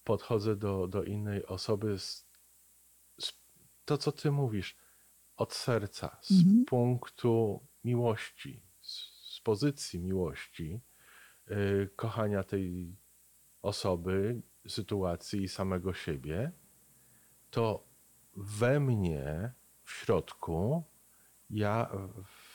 Podchodzę 0.05 0.57
do, 0.57 0.87
do 0.87 1.05
innej 1.05 1.47
osoby 1.47 1.99
z, 1.99 2.27
z 3.21 3.33
to, 3.85 3.99
co 3.99 4.13
ty 4.13 4.31
mówisz, 4.31 4.77
od 5.37 5.55
serca, 5.55 6.17
z 6.21 6.31
Mhm. 6.31 6.65
punktu 6.65 7.67
miłości, 7.85 8.63
z, 8.81 8.93
z 9.37 9.41
pozycji 9.41 10.01
miłości, 10.01 10.81
y, 11.51 11.91
kochania 11.97 12.43
tej 12.45 12.97
osoby, 13.63 14.43
sytuacji 14.69 15.43
i 15.43 15.49
samego 15.49 15.93
siebie, 15.95 16.53
to 17.51 17.89
we 18.37 18.81
mnie, 18.81 19.53
w 19.83 19.91
środku, 19.91 20.85
ja 21.51 21.91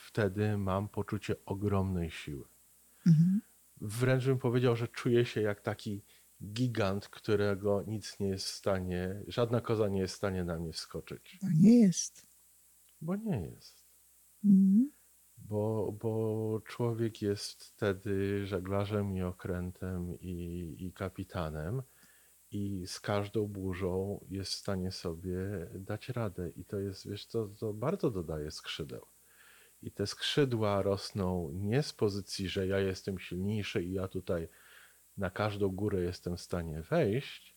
wtedy 0.06 0.58
mam 0.58 0.88
poczucie 0.88 1.44
ogromnej 1.44 2.10
siły. 2.10 2.44
Mhm. 3.06 3.40
Wręcz 3.80 4.24
bym 4.24 4.38
powiedział, 4.38 4.76
że 4.76 4.88
czuję 4.88 5.24
się 5.24 5.40
jak 5.40 5.60
taki 5.60 6.02
gigant, 6.42 7.08
którego 7.08 7.82
nic 7.86 8.20
nie 8.20 8.28
jest 8.28 8.46
w 8.46 8.50
stanie, 8.50 9.22
żadna 9.26 9.60
koza 9.60 9.88
nie 9.88 10.00
jest 10.00 10.14
w 10.14 10.16
stanie 10.16 10.44
na 10.44 10.58
mnie 10.58 10.72
wskoczyć. 10.72 11.38
To 11.40 11.46
nie 11.60 11.80
jest. 11.80 12.26
Bo 13.00 13.16
nie 13.16 13.40
jest. 13.40 13.84
Mhm. 14.44 14.90
Bo, 15.38 15.92
bo 15.92 16.60
człowiek 16.64 17.22
jest 17.22 17.64
wtedy 17.64 18.46
żeglarzem 18.46 19.16
i 19.16 19.22
okrętem 19.22 20.20
i, 20.20 20.76
i 20.78 20.92
kapitanem 20.92 21.82
i 22.50 22.86
z 22.86 23.00
każdą 23.00 23.46
burzą 23.46 24.24
jest 24.30 24.52
w 24.52 24.56
stanie 24.56 24.92
sobie 24.92 25.36
dać 25.74 26.08
radę. 26.08 26.50
I 26.56 26.64
to 26.64 26.78
jest, 26.78 27.10
wiesz, 27.10 27.26
to, 27.26 27.48
to 27.48 27.72
bardzo 27.72 28.10
dodaje 28.10 28.50
skrzydeł. 28.50 29.06
I 29.82 29.92
te 29.92 30.06
skrzydła 30.06 30.82
rosną 30.82 31.50
nie 31.54 31.82
z 31.82 31.92
pozycji, 31.92 32.48
że 32.48 32.66
ja 32.66 32.78
jestem 32.78 33.18
silniejszy 33.18 33.84
i 33.84 33.92
ja 33.92 34.08
tutaj 34.08 34.48
na 35.18 35.30
każdą 35.30 35.68
górę 35.68 36.02
jestem 36.02 36.36
w 36.36 36.40
stanie 36.40 36.82
wejść, 36.82 37.56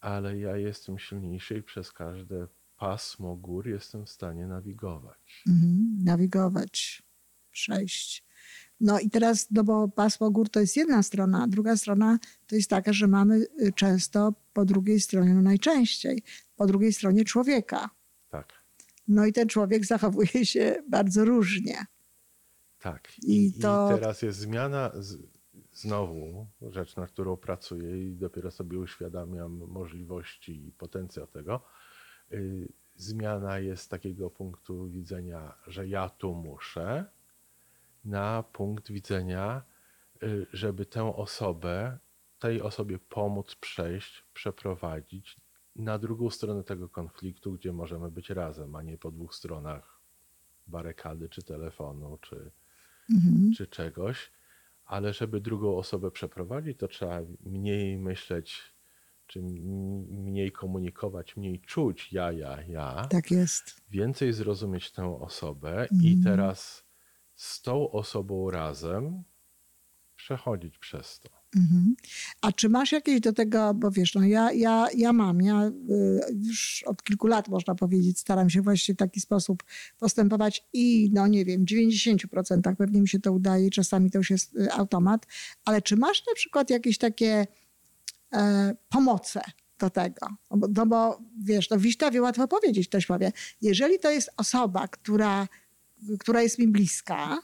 ale 0.00 0.38
ja 0.38 0.56
jestem 0.56 0.98
silniejszy 0.98 1.58
i 1.58 1.62
przez 1.62 1.92
każde 1.92 2.46
pasmo 2.76 3.36
gór 3.36 3.68
jestem 3.68 4.06
w 4.06 4.10
stanie 4.10 4.46
nawigować. 4.46 5.42
Mhm. 5.48 5.96
Nawigować, 6.04 7.02
przejść. 7.50 8.24
No 8.80 9.00
i 9.00 9.10
teraz, 9.10 9.46
no 9.50 9.64
bo 9.64 9.88
pasmo 9.88 10.30
gór 10.30 10.48
to 10.48 10.60
jest 10.60 10.76
jedna 10.76 11.02
strona, 11.02 11.42
a 11.42 11.46
druga 11.46 11.76
strona 11.76 12.18
to 12.46 12.56
jest 12.56 12.70
taka, 12.70 12.92
że 12.92 13.06
mamy 13.06 13.36
y, 13.36 13.72
często 13.76 14.34
po 14.52 14.64
drugiej 14.64 15.00
stronie, 15.00 15.34
no 15.34 15.42
najczęściej, 15.42 16.22
po 16.56 16.66
drugiej 16.66 16.92
stronie 16.92 17.24
człowieka. 17.24 17.90
Tak. 18.28 18.52
No 19.08 19.26
i 19.26 19.32
ten 19.32 19.48
człowiek 19.48 19.84
zachowuje 19.86 20.46
się 20.46 20.82
bardzo 20.90 21.24
różnie. 21.24 21.86
Tak. 22.78 23.08
I 23.22 23.46
I, 23.46 23.52
to- 23.52 23.90
I 23.92 24.00
teraz 24.00 24.22
jest 24.22 24.38
zmiana, 24.38 24.92
znowu 25.82 26.46
rzecz, 26.70 26.96
na 26.96 27.06
którą 27.06 27.36
pracuję 27.36 28.08
i 28.08 28.16
dopiero 28.16 28.50
sobie 28.50 28.78
uświadamiam 28.78 29.52
możliwości 29.68 30.66
i 30.66 30.72
potencjał 30.72 31.26
tego. 31.26 31.60
Y, 32.32 32.72
Zmiana 32.96 33.58
jest 33.58 33.82
z 33.84 33.88
takiego 33.88 34.30
punktu 34.30 34.88
widzenia, 34.90 35.54
że 35.66 35.88
ja 35.88 36.08
tu 36.08 36.34
muszę, 36.34 37.04
na 38.04 38.42
punkt 38.42 38.92
widzenia, 38.92 39.62
y, 40.22 40.46
żeby 40.52 40.86
tę 40.86 41.16
osobę, 41.16 41.98
tej 42.38 42.62
osobie 42.62 42.98
pomóc 42.98 43.54
przejść, 43.54 44.24
przeprowadzić 44.34 45.36
na 45.76 45.98
drugą 45.98 46.30
stronę 46.30 46.64
tego 46.64 46.88
konfliktu, 46.88 47.52
gdzie 47.52 47.72
możemy 47.72 48.10
być 48.10 48.30
razem, 48.30 48.76
a 48.76 48.82
nie 48.82 48.98
po 48.98 49.10
dwóch 49.10 49.34
stronach 49.34 50.00
barykady, 50.66 51.28
czy 51.28 51.42
telefonu, 51.42 52.18
czy, 52.20 52.50
Mhm. 53.10 53.52
czy 53.56 53.66
czegoś. 53.66 54.32
Ale 54.84 55.12
żeby 55.12 55.40
drugą 55.40 55.76
osobę 55.76 56.10
przeprowadzić, 56.10 56.78
to 56.78 56.88
trzeba 56.88 57.20
mniej 57.40 57.98
myśleć, 57.98 58.74
czy 59.26 59.42
mniej 60.08 60.52
komunikować, 60.52 61.36
mniej 61.36 61.60
czuć 61.60 62.12
ja, 62.12 62.32
ja, 62.32 62.62
ja 62.62 63.06
Tak 63.10 63.30
jest. 63.30 63.80
więcej 63.90 64.32
zrozumieć 64.32 64.90
tę 64.92 65.20
osobę 65.20 65.82
Mhm. 65.82 66.00
i 66.02 66.16
teraz 66.24 66.86
z 67.34 67.62
tą 67.62 67.90
osobą 67.90 68.50
razem 68.50 69.24
przechodzić 70.16 70.78
przez 70.78 71.20
to. 71.20 71.41
Mhm. 71.56 71.96
A 72.40 72.52
czy 72.52 72.68
masz 72.68 72.92
jakieś 72.92 73.20
do 73.20 73.32
tego, 73.32 73.74
bo 73.74 73.90
wiesz, 73.90 74.14
no 74.14 74.24
ja, 74.24 74.52
ja, 74.52 74.86
ja 74.96 75.12
mam, 75.12 75.42
ja 75.42 75.66
y, 75.66 75.72
już 76.34 76.84
od 76.86 77.02
kilku 77.02 77.26
lat 77.26 77.48
można 77.48 77.74
powiedzieć, 77.74 78.18
staram 78.18 78.50
się 78.50 78.62
właśnie 78.62 78.94
w 78.94 78.98
taki 78.98 79.20
sposób 79.20 79.62
postępować 79.98 80.66
i 80.72 81.10
no 81.12 81.26
nie 81.26 81.44
wiem, 81.44 81.62
w 81.64 81.68
90% 81.68 82.76
pewnie 82.76 83.00
mi 83.00 83.08
się 83.08 83.20
to 83.20 83.32
udaje, 83.32 83.70
czasami 83.70 84.10
to 84.10 84.18
już 84.18 84.30
jest 84.30 84.56
y, 84.56 84.72
automat, 84.72 85.26
ale 85.64 85.82
czy 85.82 85.96
masz 85.96 86.26
na 86.26 86.34
przykład 86.34 86.70
jakieś 86.70 86.98
takie 86.98 87.46
e, 88.32 88.74
pomoce 88.88 89.40
do 89.78 89.90
tego? 89.90 90.26
No 90.50 90.56
bo, 90.56 90.68
no 90.76 90.86
bo 90.86 91.20
wiesz, 91.44 91.70
no 91.70 91.76
w 91.76 91.80
Wiśtawie 91.80 92.22
łatwo 92.22 92.48
powiedzieć, 92.48 92.88
ktoś 92.88 93.06
powie, 93.06 93.32
jeżeli 93.62 93.98
to 93.98 94.10
jest 94.10 94.30
osoba, 94.36 94.88
która, 94.88 95.48
która 96.18 96.42
jest 96.42 96.58
mi 96.58 96.68
bliska, 96.68 97.38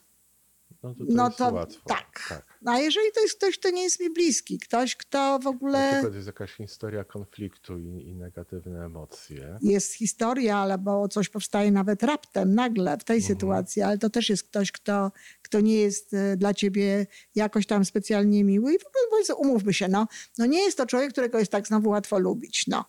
No 0.83 0.95
to, 0.95 1.05
to 1.05 1.05
No 1.09 1.31
to 1.31 1.51
łatwo. 1.51 1.89
tak. 1.89 2.27
tak. 2.29 2.48
No 2.63 2.73
a 2.73 2.79
jeżeli 2.79 3.07
to 3.15 3.21
jest 3.21 3.37
ktoś, 3.37 3.59
kto 3.59 3.71
nie 3.71 3.83
jest 3.83 4.01
mi 4.01 4.11
bliski, 4.11 4.59
ktoś, 4.59 4.97
kto 4.97 5.39
w 5.39 5.45
Na 5.45 5.51
ogóle... 5.51 5.91
przykład 5.93 6.15
jest 6.15 6.27
jakaś 6.27 6.53
historia 6.53 7.05
konfliktu 7.05 7.79
i, 7.79 7.85
i 8.09 8.15
negatywne 8.15 8.85
emocje. 8.85 9.59
jest 9.63 9.93
historia, 9.95 10.57
albo 10.57 11.09
coś 11.09 11.29
powstaje 11.29 11.71
nawet 11.73 12.03
raptem, 12.03 12.55
nagle 12.55 12.99
w 12.99 13.05
tej 13.05 13.17
Mhm. 13.17 13.35
sytuacji, 13.35 13.83
ale 13.83 13.99
to 13.99 14.11
też 14.11 14.29
jest 14.31 14.43
ktoś, 14.45 14.73
kto, 14.73 15.13
kto 15.43 15.61
nie 15.61 15.75
jest 15.75 16.15
e, 16.15 16.37
dla 16.37 16.55
ciebie 16.55 17.07
jakoś 17.35 17.67
tam 17.67 17.85
specjalnie 17.85 18.45
miły. 18.45 18.75
I 18.75 18.79
w 18.79 18.87
ogóle 18.87 19.37
umówmy 19.37 19.75
się, 19.75 19.89
no, 19.89 20.07
no 20.39 20.47
nie 20.47 20.61
jest 20.63 20.77
to 20.77 20.87
człowiek, 20.87 21.13
którego 21.13 21.39
jest 21.39 21.53
tak 21.53 21.67
znowu 21.67 21.89
łatwo 21.91 22.19
lubić, 22.19 22.65
no. 22.67 22.85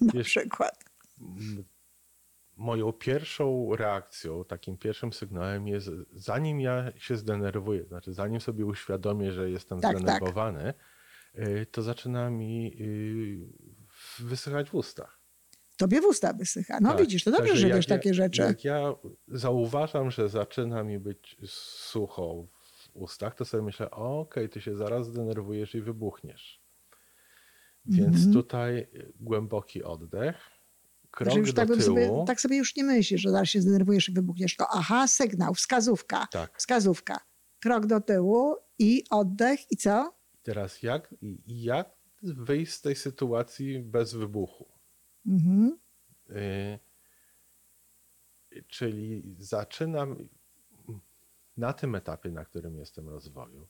Na 0.14 0.22
przykład. 0.22 0.84
Moją 2.56 2.92
pierwszą 2.92 3.76
reakcją, 3.76 4.44
takim 4.44 4.76
pierwszym 4.78 5.12
sygnałem 5.12 5.68
jest, 5.68 5.90
zanim 6.12 6.60
ja 6.60 6.92
się 6.98 7.16
zdenerwuję, 7.16 7.84
znaczy 7.84 8.12
zanim 8.12 8.40
sobie 8.40 8.66
uświadomię, 8.66 9.32
że 9.32 9.50
jestem 9.50 9.80
Tak, 9.80 9.92
tak. 9.92 10.02
zdenerwowany, 10.02 10.74
y, 11.38 11.66
to 11.70 11.82
zaczyna 11.82 12.30
mi 12.30 12.76
y, 12.80 14.24
wysychać 14.24 14.70
w 14.70 14.74
ustach. 14.74 15.20
Tobie 15.76 16.00
w 16.00 16.04
usta 16.04 16.32
wysycha. 16.32 16.78
No 16.80 16.88
Tak. 16.92 17.00
widzisz, 17.00 17.24
to 17.24 17.30
dobrze, 17.30 17.56
że 17.56 17.68
wiesz 17.68 17.88
ja- 17.88 17.96
takie 17.96 18.14
rzeczy. 18.14 18.42
Jak 18.42 18.64
ja 18.64 18.94
zauważam, 19.28 20.10
że 20.10 20.28
zaczyna 20.28 20.82
mi 20.84 20.98
być 20.98 21.36
sucho 21.46 22.46
w 22.62 22.90
ustach, 22.96 23.34
to 23.34 23.44
sobie 23.44 23.62
myślę, 23.62 23.90
okej, 23.90 24.48
ty 24.48 24.60
się 24.60 24.76
zaraz 24.76 25.06
zdenerwujesz 25.06 25.74
i 25.74 25.80
wybuchniesz. 25.80 26.60
Więc 27.86 28.16
Mhm. 28.16 28.32
tutaj 28.32 28.86
głęboki 29.20 29.82
oddech, 29.82 30.36
krok 31.14 31.34
że 31.34 31.38
już 31.38 31.52
do 31.52 31.66
tak, 31.66 31.82
sobie, 31.82 32.24
tak 32.26 32.40
sobie 32.40 32.56
już 32.56 32.76
nie 32.76 32.84
myślisz, 32.84 33.20
że 33.20 33.30
zaraz 33.30 33.48
się 33.48 33.60
zdenerwujesz 33.60 34.08
i 34.08 34.12
wybuchniesz. 34.12 34.56
To 34.56 34.66
aha, 34.70 35.08
sygnał, 35.08 35.54
wskazówka, 35.54 36.26
tak. 36.30 36.58
wskazówka. 36.58 37.20
Krok 37.60 37.86
do 37.86 38.00
tyłu 38.00 38.56
i 38.78 39.04
oddech 39.10 39.72
i 39.72 39.76
co? 39.76 40.14
Teraz 40.42 40.82
jak, 40.82 41.14
jak 41.46 41.90
wyjść 42.22 42.72
z 42.72 42.80
tej 42.80 42.96
sytuacji 42.96 43.80
bez 43.80 44.14
wybuchu? 44.14 44.68
Mhm. 45.26 45.78
Y, 46.30 46.78
czyli 48.68 49.36
zaczynam 49.38 50.28
na 51.56 51.72
tym 51.72 51.94
etapie, 51.94 52.30
na 52.30 52.44
którym 52.44 52.78
jestem 52.78 53.08
rozwoju, 53.08 53.68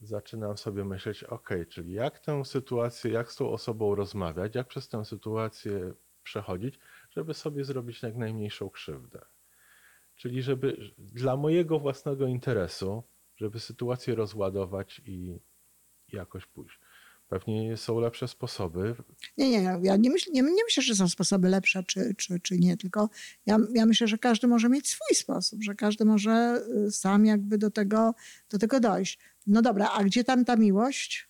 zaczynam 0.00 0.56
sobie 0.56 0.84
myśleć, 0.84 1.24
ok, 1.24 1.50
czyli 1.68 1.92
jak 1.92 2.18
tę 2.18 2.44
sytuację, 2.44 3.10
jak 3.10 3.32
z 3.32 3.36
tą 3.36 3.50
osobą 3.50 3.94
rozmawiać, 3.94 4.54
jak 4.54 4.68
przez 4.68 4.88
tę 4.88 5.04
sytuację 5.04 5.94
przechodzić, 6.28 6.78
żeby 7.10 7.34
sobie 7.34 7.64
zrobić 7.64 8.02
jak 8.02 8.16
najmniejszą 8.16 8.70
krzywdę. 8.70 9.20
Czyli 10.16 10.42
żeby 10.42 10.90
dla 10.98 11.36
mojego 11.36 11.78
własnego 11.78 12.26
interesu, 12.26 13.02
żeby 13.36 13.60
sytuację 13.60 14.14
rozładować 14.14 15.00
i 15.06 15.40
jakoś 16.12 16.46
pójść. 16.46 16.78
Pewnie 17.28 17.76
są 17.76 18.00
lepsze 18.00 18.28
sposoby. 18.28 18.94
Nie, 19.36 19.50
nie, 19.50 19.78
ja 19.82 19.96
nie, 19.96 20.10
myśl, 20.10 20.30
nie, 20.32 20.42
nie 20.42 20.64
myślę, 20.64 20.82
że 20.82 20.94
są 20.94 21.08
sposoby 21.08 21.48
lepsze 21.48 21.82
czy, 21.82 22.14
czy, 22.16 22.40
czy 22.40 22.58
nie, 22.58 22.76
tylko 22.76 23.10
ja, 23.46 23.58
ja 23.74 23.86
myślę, 23.86 24.08
że 24.08 24.18
każdy 24.18 24.46
może 24.46 24.68
mieć 24.68 24.88
swój 24.88 25.16
sposób, 25.16 25.62
że 25.62 25.74
każdy 25.74 26.04
może 26.04 26.62
y, 26.86 26.90
sam 26.90 27.26
jakby 27.26 27.58
do 27.58 27.70
tego, 27.70 28.14
do 28.50 28.58
tego 28.58 28.80
dojść. 28.80 29.18
No 29.46 29.62
dobra, 29.62 29.90
a 29.90 30.04
gdzie 30.04 30.24
tam 30.24 30.44
ta 30.44 30.56
miłość? 30.56 31.28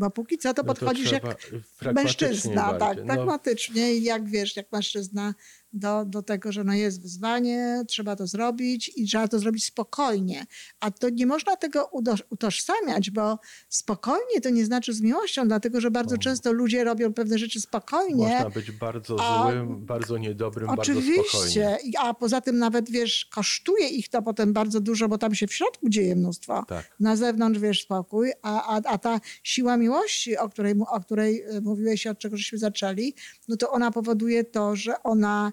Bo 0.00 0.10
póki 0.10 0.38
co 0.38 0.54
to 0.54 0.62
No 0.62 0.66
podchodzisz 0.66 1.12
jak 1.12 1.22
trzeba 1.22 1.62
pragmatycznie 1.78 2.28
mężczyzna, 2.28 2.74
tak. 2.78 2.98
No, 2.98 3.04
pragmatycznie 3.04 3.94
i 3.94 4.02
jak 4.02 4.28
wiesz, 4.28 4.56
jak 4.56 4.72
mężczyzna 4.72 5.34
do, 5.72 6.04
do 6.04 6.22
tego, 6.22 6.52
że 6.52 6.64
no 6.64 6.74
jest 6.74 7.02
wyzwanie, 7.02 7.82
trzeba 7.88 8.16
to 8.16 8.26
zrobić 8.26 8.92
i 8.96 9.06
trzeba 9.06 9.28
to 9.28 9.38
zrobić 9.38 9.64
spokojnie. 9.64 10.46
A 10.80 10.90
to 10.90 11.08
nie 11.10 11.26
można 11.26 11.56
tego 11.56 11.90
utożsamiać, 12.30 13.10
bo 13.10 13.38
spokojnie 13.68 14.40
to 14.42 14.50
nie 14.50 14.64
znaczy 14.64 14.92
z 14.92 15.00
miłością, 15.00 15.48
dlatego 15.48 15.80
że 15.80 15.90
bardzo 15.90 16.14
O. 16.14 16.18
często 16.18 16.52
ludzie 16.52 16.84
robią 16.84 17.12
pewne 17.12 17.38
rzeczy 17.38 17.60
spokojnie. 17.60 18.28
Można 18.28 18.50
być 18.50 18.70
bardzo 18.70 19.16
A- 19.20 19.50
złym, 19.52 19.86
bardzo 19.86 20.18
niedobrym, 20.18 20.66
bardzo 20.66 20.82
spokojnie. 20.82 21.20
Oczywiście, 21.20 21.78
a 21.98 22.14
poza 22.14 22.40
tym 22.40 22.58
nawet 22.58 22.90
wiesz, 22.90 23.24
kosztuje 23.24 23.88
ich 23.88 24.08
to 24.08 24.22
potem 24.22 24.52
bardzo 24.52 24.80
dużo, 24.80 25.08
bo 25.08 25.18
tam 25.18 25.34
się 25.34 25.46
w 25.46 25.54
środku 25.54 25.88
dzieje 25.88 26.16
mnóstwo. 26.16 26.64
Tak. 26.68 26.96
Na 27.00 27.16
zewnątrz 27.16 27.60
wiesz 27.60 27.82
spokój, 27.82 28.32
a, 28.42 28.76
a, 28.76 28.80
a 28.84 28.98
ta 28.98 29.20
siła 29.42 29.76
miłości, 29.76 30.36
o 30.36 30.48
której, 30.48 30.74
o 30.88 31.00
której 31.00 31.42
e, 31.42 31.60
mówiłeś, 31.60 32.06
od 32.06 32.18
czego 32.18 32.36
żeśmy 32.36 32.58
zaczęli, 32.58 33.14
no 33.48 33.56
to 33.56 33.70
ona 33.70 33.90
powoduje 33.90 34.44
to, 34.44 34.76
że 34.76 35.02
ona 35.02 35.52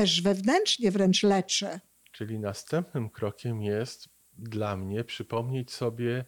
też 0.00 0.22
wewnętrznie 0.22 0.90
wręcz 0.90 1.22
leczy. 1.22 1.80
Czyli 2.12 2.38
następnym 2.38 3.10
krokiem 3.10 3.62
jest 3.62 4.08
dla 4.32 4.76
mnie 4.76 5.04
przypomnieć 5.04 5.72
sobie, 5.72 6.24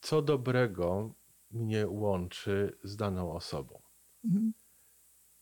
co 0.00 0.22
dobrego 0.22 1.14
mnie 1.50 1.88
łączy 1.88 2.78
z 2.84 2.96
daną 2.96 3.32
osobą. 3.32 3.82
Mhm. 4.24 4.52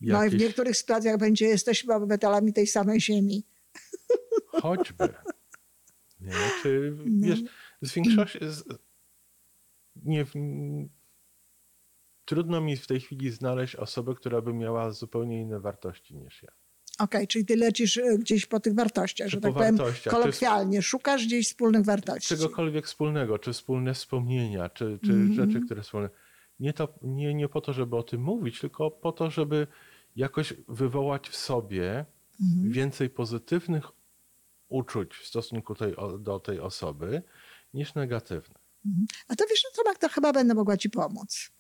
No 0.01 0.25
i 0.25 0.29
w 0.29 0.33
Jakieś- 0.33 0.41
niektórych 0.47 0.77
sytuacjach 0.77 1.19
będzie, 1.19 1.47
jesteśmy 1.47 1.95
obywatelami 1.95 2.53
tej 2.53 2.67
samej 2.67 3.01
ziemi. 3.01 3.45
Choćby. 4.63 5.15
Nie, 6.21 6.33
czy 6.63 6.95
No. 7.07 7.27
wiesz, 7.29 7.41
z 7.83 7.95
większości. 7.95 8.39
Z, 8.43 8.65
nie, 9.97 10.25
trudno 12.25 12.61
mi 12.61 12.77
w 12.77 12.87
tej 12.87 13.01
chwili 13.01 13.31
znaleźć 13.31 13.77
osobę, 13.77 14.15
która 14.15 14.41
by 14.41 14.53
miała 14.55 14.91
zupełnie 14.91 15.41
inne 15.41 15.61
wartości 15.61 16.17
niż 16.17 16.43
ja. 16.43 16.51
Okej, 17.01 17.27
czyli 17.29 17.45
ty 17.45 17.57
lecisz 17.57 17.97
e, 17.99 18.19
gdzieś 18.19 18.47
po 18.47 18.61
tych 18.61 18.75
wartościach, 18.75 19.27
Czy 19.29 19.31
że 19.31 19.41
tak 19.41 19.53
powiem 19.53 19.79
kolokwialnie. 20.11 20.83
Szukasz 20.83 21.27
gdzieś 21.27 21.47
wspólnych 21.49 21.85
wartości. 21.85 22.29
Czegokolwiek 22.29 22.87
wspólnego, 22.87 23.39
czy 23.39 23.53
wspólne 23.53 23.95
wspomnienia, 23.95 24.69
czy, 24.69 24.99
czy 25.05 25.13
Mhm. 25.13 25.35
rzeczy, 25.35 25.61
które 25.65 25.83
wspólne. 25.83 26.09
Nie, 26.61 26.73
to, 26.73 26.95
nie, 27.03 27.35
nie 27.35 27.49
po 27.49 27.61
to, 27.61 27.73
żeby 27.73 27.97
o 27.97 28.03
tym 28.03 28.23
mówić, 28.23 28.61
tylko 28.61 28.91
po 28.91 29.13
to, 29.13 29.31
żeby 29.31 29.67
jakoś 30.17 30.55
wywołać 30.69 31.29
w 31.29 31.37
sobie 31.37 32.05
Mhm. 32.41 32.73
więcej 32.73 33.11
pozytywnych 33.11 33.85
uczuć 34.69 35.15
w 35.15 35.27
stosunku 35.27 35.75
tej, 35.75 35.95
do 36.19 36.41
tej 36.41 36.61
osoby 36.61 37.23
niż 37.75 37.95
negatywnych. 37.95 38.59
A 39.29 39.37
to 39.37 39.45
wiesz, 39.51 39.65
no 39.65 39.71
to 39.85 39.91
Magda, 39.91 40.09
chyba 40.09 40.33
będę 40.33 40.55
mogła 40.55 40.77
ci 40.77 40.91
pomóc. 40.91 41.51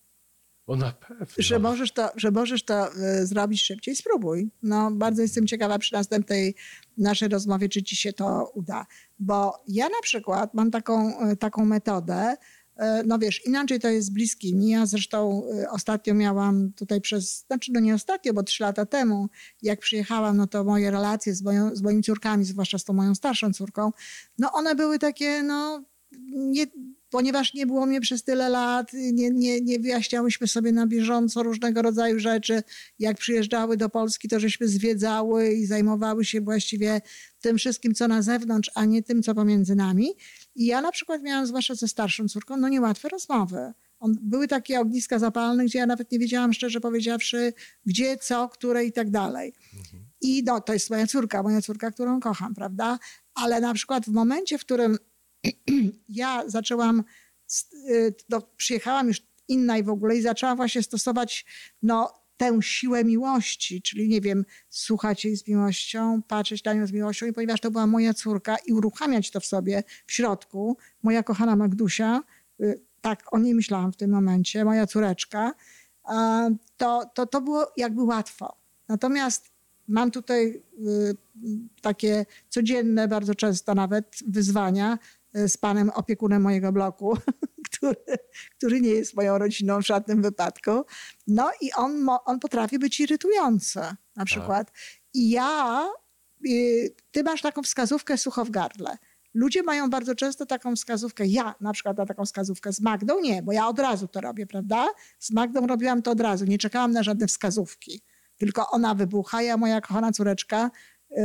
Na 0.68 0.92
pewno. 0.92 1.26
Że 1.38 1.58
możesz 1.58 1.92
to, 1.92 2.08
że 2.16 2.30
możesz 2.30 2.64
to 2.64 2.94
e, 2.94 3.26
zrobić 3.26 3.62
szybciej, 3.62 3.96
spróbuj. 3.96 4.50
No, 4.62 4.90
bardzo 4.90 5.22
jestem 5.22 5.46
ciekawa 5.46 5.78
przy 5.78 5.94
następnej 5.94 6.54
naszej 6.98 7.28
rozmowie, 7.28 7.68
czy 7.68 7.82
ci 7.82 7.96
się 7.96 8.12
to 8.12 8.50
uda. 8.54 8.86
Bo 9.18 9.62
ja 9.68 9.84
na 9.84 10.00
przykład 10.02 10.54
mam 10.54 10.70
taką, 10.70 11.20
e, 11.20 11.36
taką 11.36 11.64
metodę, 11.64 12.36
E, 12.80 13.02
no 13.06 13.18
wiesz, 13.18 13.46
inaczej 13.46 13.80
to 13.80 13.88
jest 13.88 14.06
z 14.06 14.10
bliskimi. 14.10 14.68
Ja 14.68 14.86
zresztą 14.86 15.42
ostatnio 15.70 16.14
miałam 16.14 16.72
tutaj 16.72 17.00
przez, 17.00 17.44
znaczy 17.46 17.72
no 17.74 17.80
nie 17.80 17.94
ostatnio, 17.94 18.34
bo 18.34 18.42
trzy 18.42 18.62
lata 18.62 18.86
temu, 18.86 19.28
jak 19.62 19.80
przyjechałam, 19.80 20.36
no 20.36 20.46
to 20.46 20.64
moje 20.64 20.90
relacje 20.90 21.34
z, 21.34 21.42
moją, 21.42 21.76
z 21.76 21.82
moimi 21.82 22.02
córkami, 22.02 22.44
zwłaszcza 22.44 22.78
z 22.78 22.84
tą 22.84 22.92
moją 22.92 23.14
starszą 23.14 23.52
córką, 23.52 23.92
no 24.38 24.52
one 24.52 24.74
były 24.74 24.98
takie, 24.98 25.42
no 25.42 25.84
nie, 26.32 26.66
ponieważ 27.10 27.54
nie 27.54 27.66
było 27.66 27.86
mnie 27.86 28.00
przez 28.00 28.22
tyle 28.22 28.48
lat, 28.48 28.92
nie, 28.92 29.30
nie, 29.30 29.60
nie 29.60 29.78
wyjaśniałyśmy 29.78 30.46
sobie 30.46 30.72
na 30.72 30.86
bieżąco 30.86 31.42
różnego 31.42 31.82
rodzaju 31.82 32.18
rzeczy. 32.18 32.62
Jak 32.98 33.18
przyjeżdżały 33.18 33.76
do 33.76 33.88
Polski, 33.88 34.28
to 34.28 34.40
żeśmy 34.40 34.68
zwiedzały 34.68 35.52
i 35.52 35.66
zajmowały 35.66 36.24
się 36.24 36.40
właściwie 36.40 37.00
tym 37.40 37.58
wszystkim, 37.58 37.94
co 37.94 38.08
na 38.08 38.22
zewnątrz, 38.22 38.70
a 38.74 38.84
nie 38.84 39.02
tym, 39.02 39.22
co 39.22 39.34
pomiędzy 39.34 39.74
nami. 39.74 40.08
I 40.54 40.66
ja 40.66 40.80
na 40.80 40.92
przykład 40.92 41.22
miałam, 41.22 41.46
zwłaszcza 41.46 41.74
ze 41.74 41.88
starszą 41.88 42.28
córką, 42.28 42.56
no 42.56 42.68
niełatwe 42.68 43.08
rozmowy. 43.08 43.72
On, 44.00 44.16
były 44.22 44.48
takie 44.48 44.80
ogniska 44.80 45.18
zapalne, 45.18 45.64
gdzie 45.64 45.78
ja 45.78 45.86
nawet 45.86 46.12
nie 46.12 46.18
wiedziałam, 46.18 46.52
szczerze 46.52 46.80
powiedziawszy, 46.80 47.52
gdzie, 47.86 48.16
co, 48.16 48.48
które 48.48 48.84
i 48.84 48.92
tak 48.92 49.10
dalej. 49.10 49.52
Mhm. 49.78 50.04
I 50.20 50.42
no, 50.46 50.60
to 50.60 50.72
jest 50.72 50.90
moja 50.90 51.06
córka, 51.06 51.42
moja 51.42 51.62
córka, 51.62 51.90
którą 51.90 52.20
kocham, 52.20 52.54
prawda? 52.54 52.98
Ale 53.34 53.60
na 53.60 53.74
przykład 53.74 54.04
w 54.04 54.12
momencie, 54.12 54.58
w 54.58 54.60
którym 54.60 54.98
ja 56.08 56.44
zaczęłam, 56.46 57.04
no, 58.28 58.42
przyjechałam 58.56 59.08
już 59.08 59.22
inna 59.48 59.78
i 59.78 59.82
w 59.82 59.88
ogóle 59.88 60.16
i 60.16 60.22
zaczęłam 60.22 60.56
właśnie 60.56 60.82
stosować 60.82 61.46
no, 61.82 62.20
tę 62.36 62.58
siłę 62.62 63.04
miłości, 63.04 63.82
czyli 63.82 64.08
nie 64.08 64.20
wiem, 64.20 64.44
słuchać 64.68 65.24
jej 65.24 65.36
z 65.36 65.48
miłością, 65.48 66.22
patrzeć 66.22 66.64
na 66.64 66.74
nią 66.74 66.86
z 66.86 66.92
miłością 66.92 67.26
i 67.26 67.32
ponieważ 67.32 67.60
to 67.60 67.70
była 67.70 67.86
moja 67.86 68.14
córka 68.14 68.56
i 68.66 68.72
uruchamiać 68.72 69.30
to 69.30 69.40
w 69.40 69.46
sobie 69.46 69.82
w 70.06 70.12
środku, 70.12 70.76
moja 71.02 71.22
kochana 71.22 71.56
Magdusia, 71.56 72.22
y, 72.60 72.80
tak 73.00 73.34
o 73.34 73.38
niej 73.38 73.54
myślałam 73.54 73.92
w 73.92 73.96
tym 73.96 74.10
momencie, 74.10 74.64
moja 74.64 74.86
córeczka, 74.86 75.54
to, 76.76 77.10
to, 77.14 77.26
to 77.26 77.40
było 77.40 77.72
jakby 77.76 78.02
łatwo. 78.02 78.56
Natomiast 78.88 79.50
mam 79.88 80.10
tutaj 80.10 80.62
y, 80.86 81.16
takie 81.82 82.26
codzienne, 82.48 83.08
bardzo 83.08 83.34
często 83.34 83.74
nawet 83.74 84.16
wyzwania 84.26 84.94
y, 84.94 85.19
z 85.34 85.56
panem 85.56 85.90
opiekunem 85.90 86.42
mojego 86.42 86.72
bloku, 86.72 87.16
który, 87.70 87.96
który 88.56 88.80
nie 88.80 88.90
jest 88.90 89.16
moją 89.16 89.38
rodziną 89.38 89.82
w 89.82 89.86
żadnym 89.86 90.22
wypadku. 90.22 90.84
No 91.26 91.50
i 91.60 91.72
on, 91.72 92.08
on 92.24 92.40
potrafi 92.40 92.78
być 92.78 93.00
irytujący 93.00 93.78
na 93.78 93.96
tak. 94.16 94.26
przykład. 94.26 94.72
I 95.14 95.30
ja, 95.30 95.86
y, 96.46 96.94
ty 97.10 97.22
masz 97.22 97.42
taką 97.42 97.62
wskazówkę 97.62 98.18
sucho 98.18 98.44
w 98.44 98.50
gardle. 98.50 98.96
Ludzie 99.34 99.62
mają 99.62 99.90
bardzo 99.90 100.14
często 100.14 100.46
taką 100.46 100.76
wskazówkę. 100.76 101.26
Ja 101.26 101.54
na 101.60 101.72
przykład 101.72 101.98
mam 101.98 102.06
taką 102.06 102.24
wskazówkę 102.24 102.72
z 102.72 102.80
Magdą. 102.80 103.20
Nie, 103.20 103.42
bo 103.42 103.52
ja 103.52 103.68
od 103.68 103.78
razu 103.78 104.08
to 104.08 104.20
robię, 104.20 104.46
prawda? 104.46 104.88
Z 105.18 105.30
Magdą 105.30 105.66
robiłam 105.66 106.02
to 106.02 106.10
od 106.10 106.20
razu. 106.20 106.44
Nie 106.44 106.58
czekałam 106.58 106.92
na 106.92 107.02
żadne 107.02 107.26
wskazówki. 107.26 108.02
Tylko 108.36 108.70
ona 108.70 108.94
wybucha, 108.94 109.42
ja 109.42 109.56
moja 109.56 109.80
kochana 109.80 110.12
córeczka 110.12 110.70
y, 111.10 111.16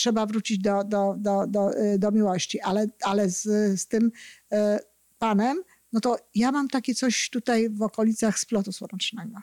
trzeba 0.00 0.26
wrócić 0.26 0.58
do, 0.58 0.84
do, 0.84 1.14
do, 1.18 1.46
do, 1.46 1.78
y, 1.78 1.98
do 1.98 2.10
miłości. 2.10 2.60
Ale, 2.60 2.86
ale 3.02 3.30
z, 3.30 3.42
z 3.80 3.86
tym 3.86 4.12
y, 4.52 4.56
panem 5.18 5.62
no 5.92 6.00
to 6.00 6.16
ja 6.34 6.52
mam 6.52 6.68
takie 6.68 6.94
coś 6.94 7.30
tutaj 7.30 7.70
w 7.70 7.82
okolicach 7.82 8.38
splotu 8.38 8.72
słonecznego. 8.72 9.38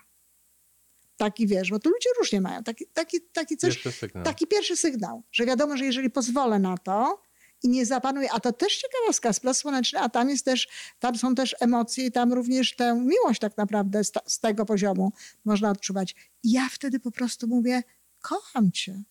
Taki 1.18 1.48
wiesz, 1.48 1.70
bo 1.70 1.80
tu 1.80 1.90
ludzie 1.90 2.10
różnie 2.20 2.42
mają. 2.42 2.64
Taki, 2.64 2.86
taki, 2.94 3.22
taki, 3.22 3.58
coś, 3.58 3.74
pierwszy 3.74 3.92
sygnał. 3.92 4.24
taki 4.24 4.48
pierwszy 4.48 4.78
sygnał, 4.78 5.24
że 5.32 5.46
wiadomo, 5.46 5.78
że 5.78 5.86
jeżeli 5.86 6.10
pozwolę 6.10 6.60
na 6.60 6.78
to 6.78 7.22
i 7.64 7.70
nie 7.70 7.86
zapanuję, 7.86 8.32
a 8.32 8.40
to 8.40 8.54
też 8.54 8.78
ciekawostka, 8.78 9.34
splot 9.34 9.58
słoneczny, 9.58 10.00
a 10.00 10.10
tam 10.10 10.30
jest 10.30 10.46
też, 10.46 10.68
tam 11.00 11.18
są 11.18 11.36
też 11.36 11.56
emocje 11.60 12.06
i 12.06 12.12
tam 12.12 12.34
również 12.34 12.76
tę 12.76 12.96
miłość 12.96 13.40
tak 13.40 13.58
naprawdę 13.58 14.04
z, 14.04 14.12
z 14.26 14.40
tego 14.40 14.66
poziomu 14.66 15.12
można 15.46 15.70
odczuwać. 15.70 16.16
I 16.44 16.52
ja 16.52 16.70
wtedy 16.72 17.00
po 17.00 17.12
prostu 17.12 17.48
mówię, 17.48 17.84
kocham 18.22 18.72
cię. 18.72 19.04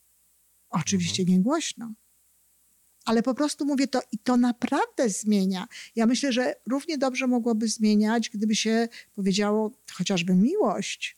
Oczywiście 0.80 1.22
mhm. 1.22 1.38
nie 1.38 1.44
głośno 1.44 1.94
ale 3.06 3.22
po 3.22 3.34
prostu 3.34 3.64
mówię 3.64 3.86
to 3.88 4.00
i 4.12 4.18
to 4.18 4.36
naprawdę 4.36 5.08
zmienia. 5.08 5.66
Ja 5.96 6.06
myślę, 6.06 6.32
że 6.32 6.54
równie 6.68 6.98
dobrze 6.98 7.26
mogłoby 7.26 7.68
zmieniać, 7.68 8.30
gdyby 8.30 8.54
się 8.54 8.88
powiedziało 9.14 9.70
chociażby 9.92 10.34
miłość, 10.34 11.16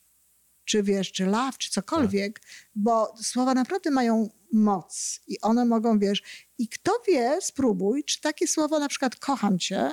czy 0.65 0.83
wiesz, 0.83 1.13
czy 1.13 1.27
love, 1.27 1.59
czy 1.59 1.71
cokolwiek, 1.71 2.41
tak. 2.41 2.49
bo 2.75 3.15
słowa 3.23 3.55
naprawdę 3.55 3.91
mają 3.91 4.29
moc 4.53 5.21
i 5.27 5.41
one 5.41 5.65
mogą, 5.65 5.99
wiesz, 5.99 6.23
i 6.59 6.69
kto 6.69 6.93
wie, 7.09 7.39
spróbuj, 7.41 8.05
czy 8.05 8.21
takie 8.21 8.47
słowo 8.47 8.79
na 8.79 8.89
przykład 8.89 9.17
kocham 9.17 9.59
cię, 9.59 9.91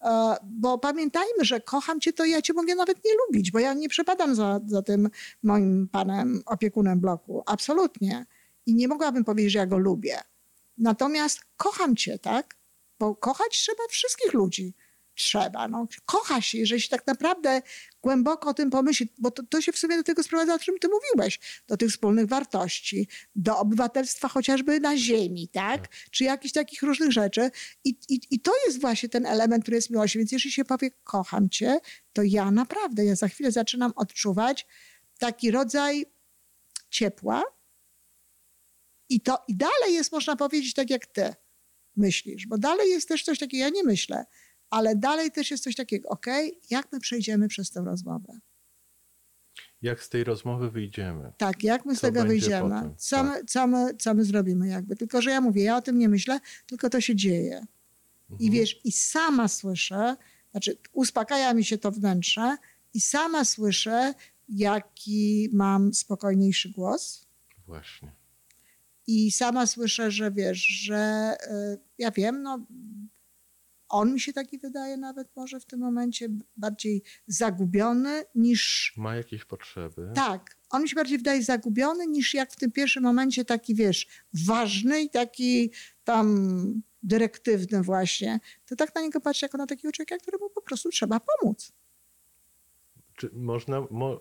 e, 0.00 0.36
bo 0.44 0.78
pamiętajmy, 0.78 1.44
że 1.44 1.60
kocham 1.60 2.00
cię, 2.00 2.12
to 2.12 2.24
ja 2.24 2.42
cię 2.42 2.52
mogę 2.52 2.74
nawet 2.74 3.04
nie 3.04 3.10
lubić, 3.26 3.50
bo 3.50 3.58
ja 3.58 3.74
nie 3.74 3.88
przepadam 3.88 4.34
za, 4.34 4.60
za 4.66 4.82
tym 4.82 5.10
moim 5.42 5.88
panem 5.92 6.42
opiekunem 6.46 7.00
bloku. 7.00 7.42
Absolutnie. 7.46 8.26
I 8.68 8.74
nie 8.74 8.88
mogłabym 8.88 9.24
powiedzieć, 9.24 9.52
że 9.52 9.58
ja 9.58 9.66
go 9.66 9.78
lubię. 9.78 10.20
Natomiast 10.78 11.40
kocham 11.56 11.96
cię, 11.96 12.18
tak? 12.18 12.56
Bo 12.98 13.16
kochać 13.16 13.58
trzeba 13.58 13.82
wszystkich 13.90 14.32
ludzi. 14.32 14.74
Trzeba. 15.14 15.68
No. 15.68 15.86
Kocha 16.04 16.40
się, 16.40 16.58
jeżeli 16.58 16.80
się 16.80 16.88
tak 16.88 17.06
naprawdę 17.06 17.62
głęboko 18.02 18.50
o 18.50 18.54
tym 18.54 18.70
pomyśli, 18.70 19.08
bo 19.18 19.30
to, 19.30 19.42
to 19.42 19.60
się 19.60 19.72
w 19.72 19.78
sumie 19.78 19.96
do 19.96 20.02
tego 20.02 20.22
sprowadza, 20.22 20.54
o 20.54 20.58
czym 20.58 20.78
ty 20.78 20.88
mówiłeś, 20.88 21.40
do 21.66 21.76
tych 21.76 21.90
wspólnych 21.90 22.26
wartości, 22.26 23.08
do 23.36 23.58
obywatelstwa 23.58 24.28
chociażby 24.28 24.80
na 24.80 24.96
ziemi, 24.96 25.48
tak? 25.48 25.80
tak. 25.80 25.90
Czy 26.10 26.24
jakichś 26.24 26.52
takich 26.52 26.82
różnych 26.82 27.12
rzeczy. 27.12 27.50
I, 27.84 27.88
i, 28.08 28.20
I 28.30 28.40
to 28.40 28.52
jest 28.66 28.80
właśnie 28.80 29.08
ten 29.08 29.26
element, 29.26 29.62
który 29.62 29.76
jest 29.76 29.90
miłości. 29.90 30.18
Więc 30.18 30.32
jeżeli 30.32 30.52
się 30.52 30.64
powie, 30.64 30.90
kocham 31.04 31.48
cię, 31.48 31.78
to 32.12 32.22
ja 32.22 32.50
naprawdę, 32.50 33.04
ja 33.04 33.16
za 33.16 33.28
chwilę 33.28 33.52
zaczynam 33.52 33.92
odczuwać 33.96 34.66
taki 35.18 35.50
rodzaj 35.50 36.06
ciepła, 36.90 37.42
i 39.08 39.20
to 39.20 39.38
i 39.48 39.56
dalej 39.56 39.94
jest, 39.94 40.12
można 40.12 40.36
powiedzieć, 40.36 40.74
tak 40.74 40.90
jak 40.90 41.06
ty 41.06 41.34
myślisz, 41.96 42.46
bo 42.46 42.58
dalej 42.58 42.90
jest 42.90 43.08
też 43.08 43.24
coś 43.24 43.38
takiego, 43.38 43.64
ja 43.64 43.70
nie 43.70 43.84
myślę, 43.84 44.24
ale 44.70 44.96
dalej 44.96 45.30
też 45.30 45.50
jest 45.50 45.64
coś 45.64 45.74
takiego, 45.74 46.08
ok, 46.08 46.26
jak 46.70 46.92
my 46.92 47.00
przejdziemy 47.00 47.48
przez 47.48 47.70
tę 47.70 47.80
rozmowę? 47.80 48.38
Jak 49.82 50.02
z 50.02 50.08
tej 50.08 50.24
rozmowy 50.24 50.70
wyjdziemy? 50.70 51.32
Tak, 51.36 51.64
jak 51.64 51.84
my 51.84 51.96
z 51.96 52.00
tego 52.00 52.24
wyjdziemy? 52.24 52.94
Co, 52.96 53.16
tak. 53.16 53.26
my, 53.26 53.44
co, 53.44 53.66
my, 53.66 53.94
co 53.94 54.14
my 54.14 54.24
zrobimy 54.24 54.68
jakby? 54.68 54.96
Tylko, 54.96 55.22
że 55.22 55.30
ja 55.30 55.40
mówię, 55.40 55.62
ja 55.62 55.76
o 55.76 55.82
tym 55.82 55.98
nie 55.98 56.08
myślę, 56.08 56.40
tylko 56.66 56.90
to 56.90 57.00
się 57.00 57.16
dzieje. 57.16 57.66
Mhm. 58.30 58.40
I 58.40 58.50
wiesz, 58.50 58.80
i 58.84 58.92
sama 58.92 59.48
słyszę, 59.48 60.16
znaczy 60.50 60.78
uspokaja 60.92 61.54
mi 61.54 61.64
się 61.64 61.78
to 61.78 61.90
wnętrze 61.90 62.56
i 62.94 63.00
sama 63.00 63.44
słyszę, 63.44 64.14
jaki 64.48 65.48
mam 65.52 65.94
spokojniejszy 65.94 66.70
głos. 66.70 67.26
Właśnie. 67.66 68.17
I 69.08 69.30
sama 69.30 69.66
słyszę, 69.66 70.10
że 70.10 70.30
wiesz, 70.30 70.66
że 70.66 71.34
y, 71.74 71.78
ja 71.98 72.10
wiem, 72.10 72.42
no 72.42 72.66
on 73.88 74.12
mi 74.12 74.20
się 74.20 74.32
taki 74.32 74.58
wydaje 74.58 74.96
nawet 74.96 75.28
może 75.36 75.60
w 75.60 75.64
tym 75.64 75.80
momencie 75.80 76.28
bardziej 76.56 77.02
zagubiony 77.26 78.24
niż... 78.34 78.92
Ma 78.96 79.16
jakieś 79.16 79.44
potrzeby. 79.44 80.10
Tak. 80.14 80.56
On 80.70 80.82
mi 80.82 80.88
się 80.88 80.96
bardziej 80.96 81.18
wydaje 81.18 81.42
zagubiony 81.42 82.06
niż 82.06 82.34
jak 82.34 82.52
w 82.52 82.56
tym 82.56 82.72
pierwszym 82.72 83.02
momencie 83.02 83.44
taki, 83.44 83.74
wiesz, 83.74 84.06
ważny 84.46 85.02
i 85.02 85.10
taki 85.10 85.70
tam 86.04 86.82
dyrektywny 87.02 87.82
właśnie. 87.82 88.40
To 88.66 88.76
tak 88.76 88.94
na 88.94 89.00
niego 89.00 89.20
patrzę 89.20 89.46
jako 89.46 89.58
na 89.58 89.66
takiego 89.66 89.92
człowieka, 89.92 90.16
któremu 90.18 90.50
po 90.50 90.62
prostu 90.62 90.88
trzeba 90.90 91.20
pomóc. 91.20 91.72
Czy 93.18 93.30
można, 93.32 93.86
mo, 93.90 94.20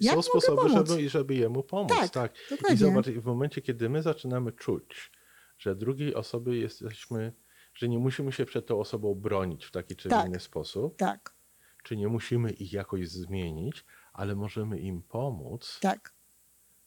są 0.00 0.22
sposoby, 0.22 0.68
żeby, 0.68 1.08
żeby 1.08 1.34
jemu 1.34 1.62
pomóc. 1.62 1.88
Tak, 1.88 2.10
tak. 2.10 2.34
I 2.72 2.76
zobacz, 2.76 3.06
w 3.06 3.24
momencie, 3.24 3.62
kiedy 3.62 3.88
my 3.88 4.02
zaczynamy 4.02 4.52
czuć, 4.52 5.12
że 5.58 5.76
drugiej 5.76 6.14
osoby 6.14 6.56
jesteśmy, 6.56 7.32
że 7.74 7.88
nie 7.88 7.98
musimy 7.98 8.32
się 8.32 8.46
przed 8.46 8.66
tą 8.66 8.80
osobą 8.80 9.14
bronić 9.14 9.64
w 9.64 9.70
taki 9.70 9.96
czy 9.96 10.08
tak, 10.08 10.26
inny 10.26 10.40
sposób, 10.40 10.96
tak. 10.96 11.34
czy 11.82 11.96
nie 11.96 12.08
musimy 12.08 12.50
ich 12.50 12.72
jakoś 12.72 13.08
zmienić, 13.08 13.84
ale 14.12 14.34
możemy 14.34 14.78
im 14.78 15.02
pomóc, 15.02 15.78
tak. 15.80 16.14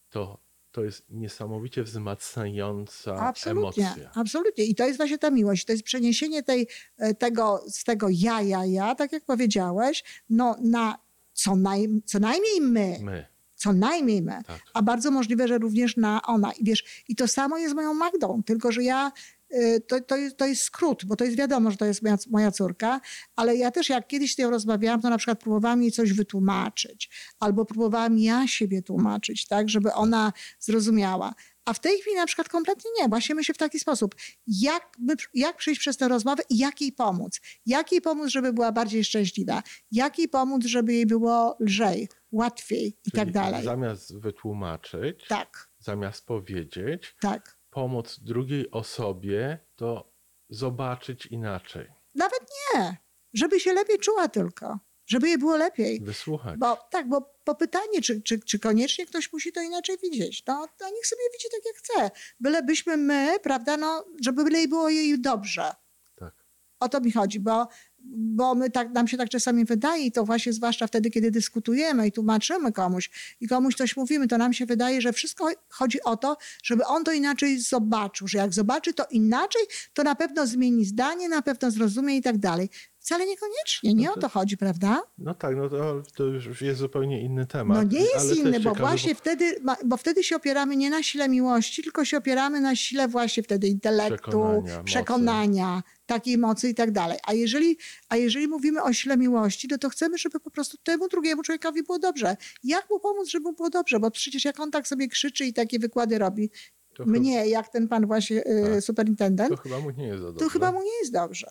to 0.10 0.40
to 0.72 0.84
jest 0.84 1.06
niesamowicie 1.10 1.84
wzmacniająca 1.84 3.16
absolutnie, 3.16 3.86
emocja. 3.86 4.12
Absolutnie. 4.16 4.64
I 4.64 4.76
to 4.76 4.86
jest 4.86 4.98
właśnie 4.98 5.18
ta 5.18 5.30
miłość. 5.30 5.66
To 5.66 5.72
jest 5.72 5.84
przeniesienie 5.84 6.44
tej, 6.44 6.68
e, 6.98 7.14
tego, 7.14 7.64
z 7.68 7.84
tego 7.84 8.08
ja, 8.10 8.42
ja, 8.42 8.66
ja, 8.66 8.96
tak 8.96 9.12
jak 9.12 9.26
powiedziałeś, 9.26 10.04
no, 10.30 10.56
na 10.64 10.98
co, 11.42 11.56
naj, 11.56 11.88
co 12.06 12.20
najmniej 12.20 12.62
my. 12.62 12.98
My. 13.02 13.26
Co 13.56 13.74
najmniej 13.74 14.22
my. 14.22 14.40
Tak. 14.48 14.62
A 14.74 14.82
bardzo 14.82 15.12
możliwe, 15.12 15.48
że 15.48 15.58
również 15.58 15.98
na 15.98 16.22
ona. 16.22 16.52
I 16.52 16.64
wiesz, 16.64 17.04
i 17.08 17.16
to 17.16 17.28
samo 17.28 17.58
jest 17.58 17.76
moją 17.76 17.94
Magdą, 17.94 18.44
tylko 18.46 18.72
że 18.72 18.84
ja 18.84 19.12
y, 19.54 19.82
to, 19.88 20.02
to, 20.02 20.18
jest, 20.18 20.38
to 20.38 20.46
jest 20.46 20.62
skrót, 20.62 21.06
bo 21.06 21.16
to 21.16 21.26
jest 21.26 21.38
wiadomo, 21.38 21.72
że 21.72 21.78
to 21.78 21.86
jest 21.86 22.02
moja, 22.02 22.18
moja 22.30 22.52
córka, 22.52 23.02
ale 23.36 23.56
ja 23.56 23.72
też 23.72 23.90
jak 23.90 24.08
kiedyś 24.08 24.36
z 24.36 24.38
nią 24.38 24.50
rozmawiałam, 24.50 25.02
to 25.02 25.10
na 25.10 25.18
przykład 25.18 25.40
próbowałam 25.40 25.82
jej 25.82 25.92
coś 25.92 26.14
wytłumaczyć, 26.14 27.10
albo 27.40 27.66
próbowałam 27.66 28.18
ja 28.18 28.48
siebie 28.48 28.82
tłumaczyć, 28.82 29.48
tak, 29.48 29.70
żeby 29.70 29.94
ona 29.94 30.34
zrozumiała. 30.60 31.34
A 31.72 31.74
w 31.74 31.80
tej 31.80 32.00
chwili 32.02 32.16
na 32.16 32.26
przykład 32.26 32.50
kompletnie 32.50 32.92
nie. 33.02 33.08
Właśnie 33.10 33.36
myślę 33.36 33.56
w 33.56 33.58
taki 33.58 33.80
sposób. 33.80 34.16
Jak, 34.48 34.92
my, 35.00 35.14
jak 35.34 35.58
przejść 35.58 35.80
przez 35.80 35.98
tę 35.98 36.08
rozmowę 36.08 36.44
i 36.50 36.58
jak 36.58 36.82
jej 36.82 36.92
pomóc? 36.92 37.40
Jak 37.66 37.92
jej 37.92 38.02
pomóc, 38.02 38.30
żeby 38.30 38.54
była 38.54 38.72
bardziej 38.72 39.04
szczęśliwa? 39.04 39.64
Jak 39.92 40.18
jej 40.20 40.30
pomóc, 40.30 40.66
żeby 40.66 40.94
jej 40.94 41.06
było 41.06 41.58
lżej, 41.60 42.10
łatwiej 42.32 42.88
i 42.88 43.12
Czyli 43.12 43.16
tak 43.26 43.32
dalej. 43.32 43.64
Zamiast 43.64 44.20
wytłumaczyć, 44.20 45.28
Tak, 45.28 45.70
zamiast 45.80 46.26
powiedzieć, 46.26 47.16
tak. 47.22 47.58
pomóc 47.70 48.20
drugiej 48.20 48.72
osobie, 48.72 49.60
to 49.76 50.14
zobaczyć 50.50 51.26
inaczej, 51.26 51.88
Nawet 52.16 52.42
nie. 52.76 52.98
Żeby 53.34 53.60
się 53.60 53.74
lepiej 53.74 53.98
czuła 53.98 54.28
tylko. 54.28 54.80
Żeby 55.06 55.28
jej 55.28 55.38
było 55.38 55.58
lepiej. 55.58 56.00
wysłuchać. 56.02 56.60
Bo 56.60 56.78
tak, 56.92 57.10
bo 57.10 57.31
po 57.52 57.56
pytanie, 57.56 58.02
czy, 58.02 58.22
czy, 58.22 58.40
czy 58.40 58.60
koniecznie 58.60 59.06
ktoś 59.06 59.34
musi 59.34 59.52
to 59.52 59.62
inaczej 59.62 59.98
widzieć. 60.04 60.44
No, 60.48 60.68
to 60.78 60.86
niech 60.90 61.08
sobie 61.08 61.22
widzi 61.34 61.48
tak, 61.52 61.62
jak 61.66 61.76
chce. 61.76 62.12
Bylebyśmy 62.40 62.98
my, 62.98 63.36
prawda, 63.44 63.78
no, 63.78 64.06
żeby 64.22 64.44
byle 64.44 64.68
było 64.68 64.90
jej 64.90 65.22
dobrze. 65.22 65.72
Tak. 66.16 66.34
O 66.80 66.90
to 66.90 67.02
mi 67.02 67.12
chodzi, 67.12 67.40
bo, 67.40 67.68
bo 68.04 68.56
my 68.56 68.70
tak, 68.70 68.92
nam 68.92 69.08
się 69.08 69.18
tak 69.18 69.30
czasami 69.30 69.66
wydaje, 69.66 70.06
i 70.06 70.12
to 70.12 70.24
właśnie 70.24 70.54
zwłaszcza 70.54 70.88
wtedy, 70.88 71.10
kiedy 71.10 71.32
dyskutujemy 71.32 72.08
i 72.08 72.12
tłumaczymy 72.12 72.72
komuś 72.72 73.36
i 73.42 73.48
komuś 73.48 73.76
coś 73.76 73.98
mówimy, 73.98 74.28
to 74.28 74.38
nam 74.38 74.54
się 74.54 74.66
wydaje, 74.66 75.02
że 75.02 75.14
wszystko 75.14 75.50
chodzi 75.70 76.04
o 76.04 76.18
to, 76.18 76.38
żeby 76.64 76.86
on 76.86 77.04
to 77.04 77.12
inaczej 77.12 77.60
zobaczył, 77.60 78.28
że 78.28 78.38
jak 78.38 78.54
zobaczy 78.54 78.94
to 78.94 79.06
inaczej, 79.12 79.62
to 79.94 80.04
na 80.04 80.16
pewno 80.16 80.48
zmieni 80.48 80.86
zdanie, 80.86 81.30
na 81.30 81.42
pewno 81.42 81.72
zrozumie 81.72 82.18
i 82.18 82.22
tak 82.22 82.38
dalej. 82.38 82.70
Wcale 83.02 83.26
niekoniecznie, 83.26 83.94
nie 83.94 84.06
No 84.06 84.12
o 84.12 84.16
to- 84.16 84.22
to 84.22 84.30
chodzi, 84.30 84.58
prawda? 84.58 85.02
No 85.18 85.34
tak, 85.34 85.56
no 85.56 85.70
to, 85.70 86.04
to 86.16 86.24
już 86.24 86.62
jest 86.62 86.80
zupełnie 86.80 87.22
inny 87.22 87.46
temat. 87.46 87.78
No 87.78 87.84
nie 88.00 88.06
jest 88.06 88.36
inny, 88.38 88.60
bo 88.60 88.74
właśnie 88.76 89.16
wtedy, 89.16 89.56
ma- 89.62 89.78
bo 89.86 89.98
wtedy 89.98 90.24
się 90.24 90.36
opieramy 90.36 90.76
nie 90.76 90.90
na 90.90 91.04
sile 91.04 91.30
miłości, 91.30 91.84
tylko 91.84 92.06
się 92.06 92.18
opieramy 92.18 92.62
na 92.62 92.76
sile 92.76 93.08
właśnie 93.08 93.44
wtedy 93.44 93.68
intelektu, 93.68 94.18
Przekonania, 94.32 94.84
przekonania, 94.84 95.76
mocy. 95.76 95.88
takiej 96.06 96.38
mocy 96.38 96.70
i 96.70 96.76
tak 96.76 96.92
dalej. 96.92 97.18
A 97.28 97.34
jeżeli, 97.34 97.78
a 98.10 98.16
jeżeli 98.18 98.48
mówimy 98.48 98.84
o 98.84 98.94
sile 98.94 99.18
miłości, 99.18 99.68
no 99.72 99.78
to 99.78 99.90
chcemy, 99.90 100.18
żeby 100.18 100.40
po 100.40 100.52
prostu 100.52 100.78
temu 100.84 101.08
drugiemu 101.08 101.44
człowiekowi 101.44 101.84
było 101.84 102.00
dobrze. 102.00 102.38
Jak 102.64 102.90
mu 102.90 103.00
pomóc, 103.00 103.28
żeby 103.30 103.44
mu 103.44 103.54
było 103.54 103.70
dobrze? 103.70 104.00
Bo 104.00 104.12
przecież 104.12 104.46
jak 104.46 104.60
on 104.60 104.72
tak 104.72 104.88
sobie 104.88 105.08
krzyczy 105.08 105.46
i 105.46 105.54
takie 105.54 105.80
wykłady 105.80 106.18
robi, 106.18 106.50
to, 106.96 107.06
mnie, 107.06 107.48
jak 107.48 107.70
ten 107.70 107.88
pan 107.88 108.08
właśnie 108.08 108.38
y, 108.48 108.70
Tak. 108.74 108.84
superintendent, 108.84 109.50
to 109.50 109.58
chyba 109.58 109.80
mu 109.80 109.90
nie 109.92 110.08
jest 110.08 110.22
dobrze. 110.24 110.40
to 110.40 110.50
chyba 110.50 110.72
mu 110.72 110.82
nie 110.84 110.98
jest 111.02 111.14
dobrze. 111.14 111.48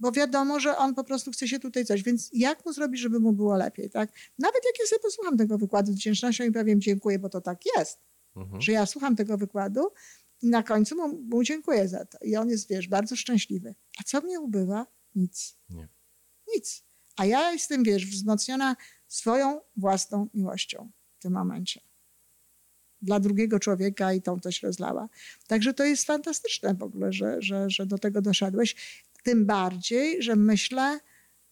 Bo 0.00 0.12
wiadomo, 0.12 0.60
że 0.60 0.76
on 0.76 0.94
po 0.94 1.04
prostu 1.04 1.30
chce 1.30 1.48
się 1.48 1.58
tutaj 1.58 1.84
coś. 1.84 2.02
Więc 2.02 2.30
jak 2.32 2.66
mu 2.66 2.72
zrobić, 2.72 3.00
żeby 3.00 3.20
mu 3.20 3.32
było 3.32 3.56
lepiej, 3.56 3.90
tak? 3.90 4.10
Nawet 4.38 4.60
jak 4.64 4.74
ja 4.80 4.86
sobie 4.86 5.00
posłucham 5.00 5.36
tego 5.36 5.58
wykładu 5.58 5.92
z 5.92 5.94
wdzięcznością 5.94 6.44
i 6.44 6.52
powiem 6.52 6.80
dziękuję, 6.80 7.18
bo 7.18 7.28
to 7.28 7.40
tak 7.40 7.60
jest, 7.76 7.98
Mhm. 8.36 8.60
że 8.62 8.72
ja 8.72 8.86
słucham 8.86 9.16
tego 9.16 9.38
wykładu 9.38 9.80
i 10.42 10.46
na 10.48 10.62
końcu 10.62 10.96
mu, 10.96 11.22
mu 11.22 11.42
dziękuję 11.42 11.88
za 11.88 12.04
to. 12.04 12.18
I 12.22 12.36
on 12.36 12.48
jest, 12.48 12.68
wiesz, 12.68 12.88
bardzo 12.88 13.16
szczęśliwy. 13.16 13.74
A 14.00 14.02
co 14.02 14.20
mnie 14.20 14.40
ubywa? 14.40 14.86
Nic. 15.14 15.56
Nie. 15.70 15.88
Nic. 16.54 16.84
A 17.16 17.24
ja 17.26 17.52
jestem, 17.52 17.82
wiesz, 17.84 18.06
wzmocniona 18.06 18.76
swoją 19.08 19.60
własną 19.76 20.28
miłością 20.34 20.90
w 21.18 21.22
tym 21.22 21.32
momencie. 21.32 21.80
Dla 23.02 23.20
drugiego 23.20 23.58
człowieka 23.58 24.12
i 24.12 24.22
tą 24.22 24.40
też 24.40 24.62
rozlała. 24.62 25.08
Także 25.46 25.74
to 25.74 25.84
jest 25.84 26.04
fantastyczne 26.04 26.74
w 26.74 26.82
ogóle, 26.82 27.12
że, 27.12 27.36
że, 27.42 27.70
że 27.70 27.86
do 27.86 27.98
tego 27.98 28.22
doszedłeś. 28.22 29.02
Tym 29.26 29.46
bardziej, 29.46 30.22
że 30.22 30.36
myślę, 30.36 31.00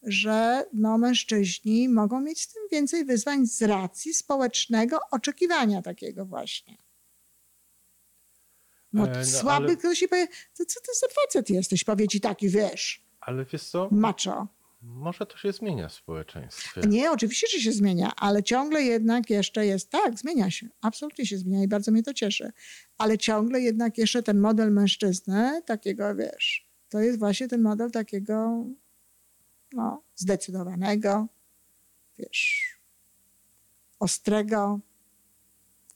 że 0.02 0.64
no, 0.72 0.98
mężczyźni 0.98 1.88
mogą 1.88 2.20
mieć 2.20 2.40
z 2.42 2.52
tym 2.52 2.62
więcej 2.72 3.04
wyzwań 3.04 3.46
z 3.46 3.62
racji 3.62 4.14
społecznego 4.14 4.98
oczekiwania 5.10 5.82
takiego 5.82 6.26
właśnie. 6.26 6.76
No, 8.92 9.08
E, 9.08 9.18
no, 9.18 9.24
słaby 9.24 9.66
ale- 9.66 9.76
ktoś 9.76 10.02
i 10.02 10.08
powie, 10.08 10.26
to 10.26 10.64
co 10.64 10.80
ty 10.80 10.86
za 11.00 11.06
facet 11.22 11.50
jesteś? 11.50 11.84
Powie 11.84 12.08
ci 12.08 12.20
taki, 12.20 12.48
wiesz, 12.48 13.02
Ale 13.20 13.44
wiesz 13.44 13.62
co, 13.64 13.88
macho. 13.92 14.46
może 14.82 15.26
to 15.26 15.36
się 15.38 15.52
zmienia 15.52 15.88
w 15.88 15.92
społeczeństwie. 15.92 16.80
Nie, 16.88 17.10
oczywiście, 17.10 17.46
że 17.52 17.58
się 17.60 17.72
zmienia, 17.72 18.12
ale 18.16 18.42
ciągle 18.42 18.82
jednak 18.82 19.30
jeszcze 19.30 19.66
jest, 19.66 19.90
tak, 19.90 20.18
zmienia 20.18 20.50
się, 20.50 20.68
absolutnie 20.80 21.26
się 21.26 21.38
zmienia 21.38 21.64
i 21.64 21.68
bardzo 21.68 21.92
mnie 21.92 22.02
to 22.02 22.14
cieszy, 22.14 22.52
ale 22.98 23.18
ciągle 23.18 23.60
jednak 23.60 23.98
jeszcze 23.98 24.22
ten 24.22 24.38
model 24.40 24.72
mężczyzny, 24.72 25.62
takiego, 25.66 26.14
wiesz, 26.14 26.73
to 26.94 27.00
jest 27.00 27.18
właśnie 27.18 27.48
ten 27.48 27.62
model 27.62 27.90
takiego, 27.90 28.64
no, 29.72 30.02
zdecydowanego, 30.16 31.26
wiesz, 32.18 32.64
ostrego, 34.00 34.80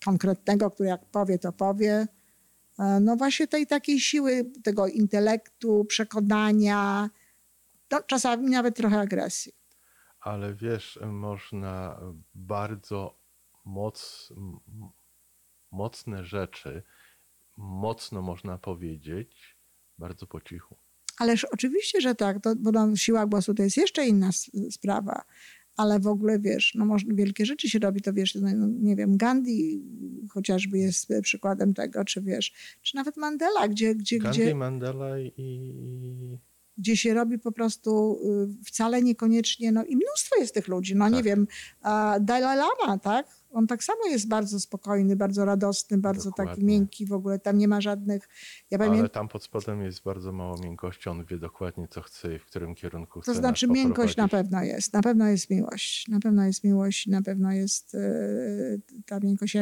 konkretnego, 0.05 0.71
który 0.71 0.89
jak 0.89 1.05
powie, 1.05 1.39
to 1.39 1.53
powie. 1.53 2.07
E, 2.79 3.01
No 3.01 3.17
właśnie 3.17 3.49
tej 3.49 3.67
takiej 3.67 4.01
siły, 4.01 4.51
tego 4.65 4.87
intelektu, 4.87 5.85
przekonania, 5.85 7.11
no, 7.91 8.03
czasami 8.03 8.51
nawet 8.51 8.77
trochę 8.77 9.01
agresji. 9.01 9.53
Ale 10.21 10.55
wiesz, 10.55 10.99
można 11.07 12.01
bardzo 12.35 13.19
moc, 13.65 14.29
mocne 15.71 16.25
rzeczy, 16.25 16.83
mocno 17.57 18.23
można 18.23 18.59
powiedzieć, 18.59 19.59
bardzo 19.99 20.27
po 20.27 20.41
cichu. 20.41 20.88
Ależ 21.19 21.45
oczywiście, 21.45 22.01
że 22.01 22.15
tak, 22.15 22.43
to, 22.43 22.57
bo 22.57 22.73
no, 22.73 22.97
siła 22.97 23.27
głosu 23.27 23.55
to 23.55 23.63
jest 23.63 23.77
jeszcze 23.77 24.07
inna 24.07 24.31
sprawa. 24.71 25.23
Ale 25.77 26.01
w 26.01 26.07
ogóle 26.07 26.39
wiesz, 26.39 26.73
no 26.75 26.85
może, 26.85 27.07
wielkie 27.09 27.47
rzeczy 27.47 27.69
się 27.69 27.79
robi, 27.79 28.01
to 28.01 28.13
wiesz, 28.13 28.35
no, 28.35 28.69
nie 28.81 28.97
wiem, 28.97 29.17
Gandhi 29.17 29.83
chociażby 30.31 30.79
jest 30.79 31.09
przykładem 31.23 31.75
tego, 31.75 32.05
czy 32.05 32.23
wiesz, 32.23 32.53
czy 32.83 32.97
nawet 32.97 33.17
Mandela, 33.17 33.69
gdzie, 33.69 33.95
gdzie, 33.95 34.19
Gandhi, 34.19 34.41
gdzie, 34.41 34.55
Mandela 34.55 35.19
i... 35.19 36.39
gdzie 36.79 36.97
się 36.97 37.15
robi 37.15 37.39
po 37.39 37.53
prostu 37.53 38.19
y, 38.61 38.65
wcale 38.65 39.03
niekoniecznie, 39.03 39.73
no 39.73 39.85
i 39.85 39.97
mnóstwo 39.97 40.37
jest 40.41 40.55
tych 40.55 40.69
ludzi, 40.69 40.97
no 40.97 41.09
nie 41.09 41.17
Tak. 41.17 41.25
wiem, 41.25 41.47
a 41.83 42.19
Dalai 42.21 42.59
Lama, 42.59 42.99
tak? 42.99 43.38
On 43.51 43.67
tak 43.67 43.85
samo 43.85 44.07
jest 44.11 44.29
bardzo 44.29 44.61
spokojny, 44.61 45.17
bardzo 45.17 45.45
radosny, 45.45 45.99
bardzo 45.99 46.31
taki 46.33 46.49
Dokładnie. 46.49 46.65
miękki 46.65 47.07
w 47.07 47.13
ogóle, 47.13 47.39
tam 47.39 47.59
nie 47.59 47.69
ma 47.69 47.81
żadnych, 47.81 48.29
ja 48.71 48.79
Ale 48.79 48.89
pamiętam, 48.89 49.11
tam 49.11 49.29
pod 49.29 49.43
spodem 49.43 49.83
jest 49.83 50.03
bardzo 50.03 50.33
mało 50.33 50.59
miękkości, 50.59 51.09
on 51.09 51.25
wie 51.25 51.39
dokładnie, 51.39 51.89
co 51.89 52.03
chce 52.03 52.35
i 52.35 52.39
w 52.39 52.45
którym 52.45 52.75
kierunku 52.75 53.21
chce 53.21 53.33
To 53.33 53.39
znaczy 53.39 53.67
miękkość 53.67 54.17
na 54.17 54.29
pewno 54.29 54.63
jest, 54.63 54.93
na 54.93 55.03
pewno 55.03 55.29
jest 55.29 55.51
miłość, 55.51 56.09
na 56.09 56.21
pewno 56.21 56.45
jest 56.45 56.65
miłość, 56.65 57.07
na 57.07 57.23
pewno 57.23 57.53
jest 57.53 57.95
e, 57.95 58.01
ta 59.07 59.21
miękkość, 59.21 59.57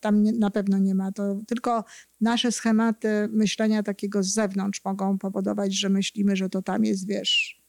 tam 0.00 0.22
nie, 0.22 0.32
na 0.32 0.50
pewno 0.50 0.78
nie 0.78 0.94
ma. 0.94 1.12
To 1.12 1.38
tylko 1.46 1.84
nasze 2.20 2.52
schematy 2.52 3.28
myślenia 3.30 3.82
takiego 3.82 4.22
z 4.22 4.26
zewnątrz 4.26 4.84
mogą 4.84 5.18
powodować, 5.18 5.74
że 5.74 5.88
myślimy, 5.88 6.36
że 6.36 6.48
to 6.48 6.62
tam 6.62 6.84
jest, 6.84 7.06
wiesz, 7.06 7.62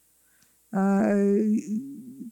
e, 0.73 1.15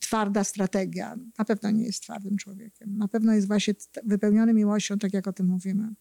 twarda 0.10 0.44
strategia. 0.44 1.16
Na 1.38 1.46
pewno 1.46 1.72
nie 1.72 1.84
jest 1.86 2.04
twardym 2.04 2.38
człowiekiem. 2.38 2.98
Na 2.98 3.08
pewno 3.08 3.34
jest 3.34 3.48
właśnie 3.48 3.74
wypełniony 4.04 4.54
miłością, 4.54 4.98
tak 4.98 5.14
jak 5.14 5.28
o 5.28 5.34
tym 5.34 5.46
mówimy. 5.48 5.94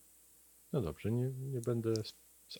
No 0.72 0.80
dobrze, 0.80 1.10
nie, 1.10 1.30
nie 1.52 1.60
będę 1.60 1.92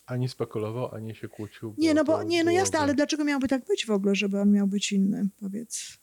ani 0.06 0.28
spekulował, 0.28 0.94
ani 0.94 1.14
się 1.14 1.28
kłócił. 1.28 1.74
Nie, 1.78 1.94
no 1.94 2.04
bo, 2.04 2.22
nie, 2.22 2.44
no 2.44 2.50
jasne, 2.50 2.70
byłoby- 2.72 2.82
ale 2.84 2.94
dlaczego 2.94 3.24
miałby 3.24 3.48
tak 3.48 3.64
być 3.64 3.86
w 3.86 3.90
ogóle, 3.90 4.14
żeby 4.14 4.40
on 4.40 4.50
miał 4.52 4.66
być 4.66 4.92
inny, 4.92 5.28
powiedz. 5.40 5.98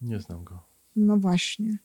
Nie 0.00 0.20
znam 0.20 0.44
go. 0.44 0.62
No 0.96 1.16
właśnie. 1.16 1.78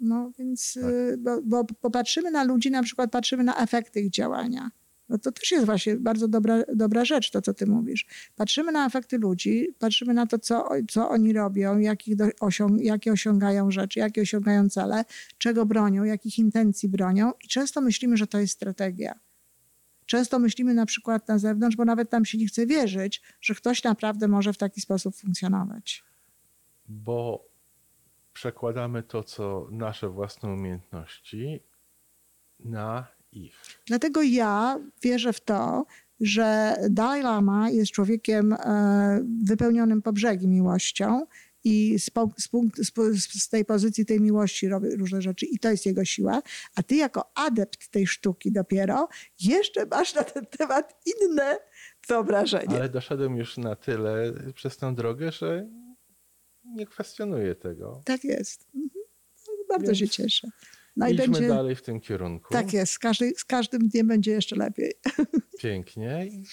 No 0.00 0.30
więc, 0.38 0.74
Tak. 0.74 0.84
y, 0.90 1.16
bo, 1.18 1.42
bo 1.42 1.64
popatrzymy 1.64 2.30
na 2.30 2.44
ludzi, 2.44 2.70
na 2.70 2.82
przykład 2.82 3.10
patrzymy 3.10 3.44
na 3.44 3.56
efekty 3.56 4.00
ich 4.00 4.10
działania. 4.10 4.70
No 5.08 5.18
to 5.18 5.32
też 5.32 5.50
jest 5.50 5.66
właśnie 5.66 5.96
bardzo 5.96 6.28
dobra, 6.28 6.62
dobra 6.74 7.04
rzecz, 7.04 7.30
to 7.30 7.42
co 7.42 7.54
ty 7.54 7.66
mówisz. 7.66 8.06
Patrzymy 8.36 8.72
na 8.72 8.86
efekty 8.86 9.18
ludzi, 9.18 9.68
patrzymy 9.78 10.14
na 10.14 10.26
to, 10.26 10.38
co, 10.38 10.68
co 10.90 11.08
oni 11.08 11.32
robią, 11.32 11.78
jakich 11.78 12.16
do, 12.16 12.28
osiąg, 12.40 12.80
jakie 12.80 13.12
osiągają 13.12 13.70
rzeczy, 13.70 13.98
jakie 13.98 14.22
osiągają 14.22 14.68
cele, 14.68 15.04
czego 15.38 15.66
bronią, 15.66 16.04
jakich 16.04 16.38
intencji 16.38 16.88
bronią 16.88 17.32
i 17.44 17.48
często 17.48 17.80
myślimy, 17.80 18.16
że 18.16 18.26
to 18.26 18.38
jest 18.38 18.52
strategia. 18.52 19.18
Często 20.06 20.38
myślimy 20.38 20.74
na 20.74 20.86
przykład 20.86 21.28
na 21.28 21.38
zewnątrz, 21.38 21.76
bo 21.76 21.84
nawet 21.84 22.10
tam 22.10 22.24
się 22.24 22.38
nie 22.38 22.46
chce 22.46 22.66
wierzyć, 22.66 23.22
że 23.40 23.54
ktoś 23.54 23.84
naprawdę 23.84 24.28
może 24.28 24.52
w 24.52 24.58
taki 24.58 24.80
sposób 24.80 25.16
funkcjonować. 25.16 26.04
Bo 26.88 27.48
przekładamy 28.32 29.02
to, 29.02 29.22
co 29.22 29.68
nasze 29.70 30.08
własne 30.08 30.52
umiejętności 30.52 31.62
na 32.60 33.06
ich. 33.32 33.54
Dlatego 33.86 34.22
ja 34.22 34.80
wierzę 35.02 35.32
w 35.32 35.40
to, 35.40 35.86
że 36.20 36.76
Dalai 36.90 37.22
Lama 37.22 37.70
jest 37.70 37.92
człowiekiem 37.92 38.52
e, 38.52 39.24
wypełnionym 39.44 40.02
po 40.02 40.12
brzegi 40.12 40.48
miłością 40.48 41.26
i 41.64 41.98
z, 41.98 42.10
po, 42.10 42.28
z, 42.38 42.48
punkt, 42.48 42.78
z, 42.78 42.92
z 43.42 43.48
tej 43.48 43.64
pozycji 43.64 44.06
tej 44.06 44.20
miłości 44.20 44.68
robi 44.68 44.96
różne 44.96 45.22
rzeczy 45.22 45.46
i 45.46 45.58
to 45.58 45.70
jest 45.70 45.86
jego 45.86 46.04
siła. 46.04 46.42
A 46.74 46.82
ty 46.82 46.96
jako 46.96 47.30
adept 47.34 47.88
tej 47.88 48.06
sztuki 48.06 48.52
dopiero 48.52 49.08
jeszcze 49.40 49.86
masz 49.86 50.14
na 50.14 50.24
ten 50.24 50.46
temat 50.46 51.00
inne 51.06 51.58
wyobrażenie. 52.08 52.76
Ale 52.76 52.88
doszedłem 52.88 53.36
już 53.36 53.56
na 53.56 53.76
tyle 53.76 54.32
przez 54.54 54.76
tę 54.76 54.94
drogę, 54.94 55.32
że 55.32 55.68
nie 56.64 56.86
kwestionuję 56.86 57.54
tego. 57.54 58.02
Tak 58.04 58.24
jest. 58.24 58.66
Mhm. 58.74 59.04
Bardzo 59.68 59.86
Więc- 59.86 59.98
się 59.98 60.08
cieszę. 60.08 60.48
No 60.98 61.08
i 61.08 61.14
Idźmy 61.14 61.26
będzie. 61.28 61.48
dalej 61.48 61.76
w 61.76 61.82
tym 61.82 62.00
kierunku. 62.00 62.52
Tak 62.52 62.72
jest, 62.72 62.92
z, 62.92 62.98
każdej, 62.98 63.34
z 63.36 63.44
każdym 63.44 63.88
dniem 63.88 64.06
będzie 64.06 64.30
jeszcze 64.30 64.56
lepiej. 64.56 64.92
Pięknie. 65.62 66.26
I 66.26 66.44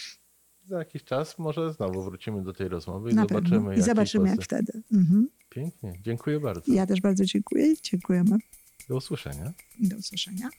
za 0.69 0.77
jakiś 0.79 1.03
czas 1.03 1.37
może 1.39 1.73
znowu 1.73 2.03
wrócimy 2.03 2.43
do 2.43 2.53
tej 2.53 2.67
rozmowy 2.67 3.11
i 3.11 3.13
Na 3.15 3.21
zobaczymy. 3.21 3.51
pewno. 3.57 3.73
I 3.73 3.81
zobaczymy, 3.81 4.29
jak 4.29 4.41
wtedy. 4.43 4.81
Mhm. 4.93 5.27
Pięknie. 5.49 5.93
Dziękuję 6.01 6.39
bardzo. 6.39 6.73
Ja 6.73 6.85
też 6.85 7.01
bardzo 7.01 7.25
dziękuję. 7.25 7.73
Dziękujemy. 7.81 8.37
Do 8.89 8.95
usłyszenia. 8.95 9.53
Do 9.79 9.97
usłyszenia. 9.97 10.49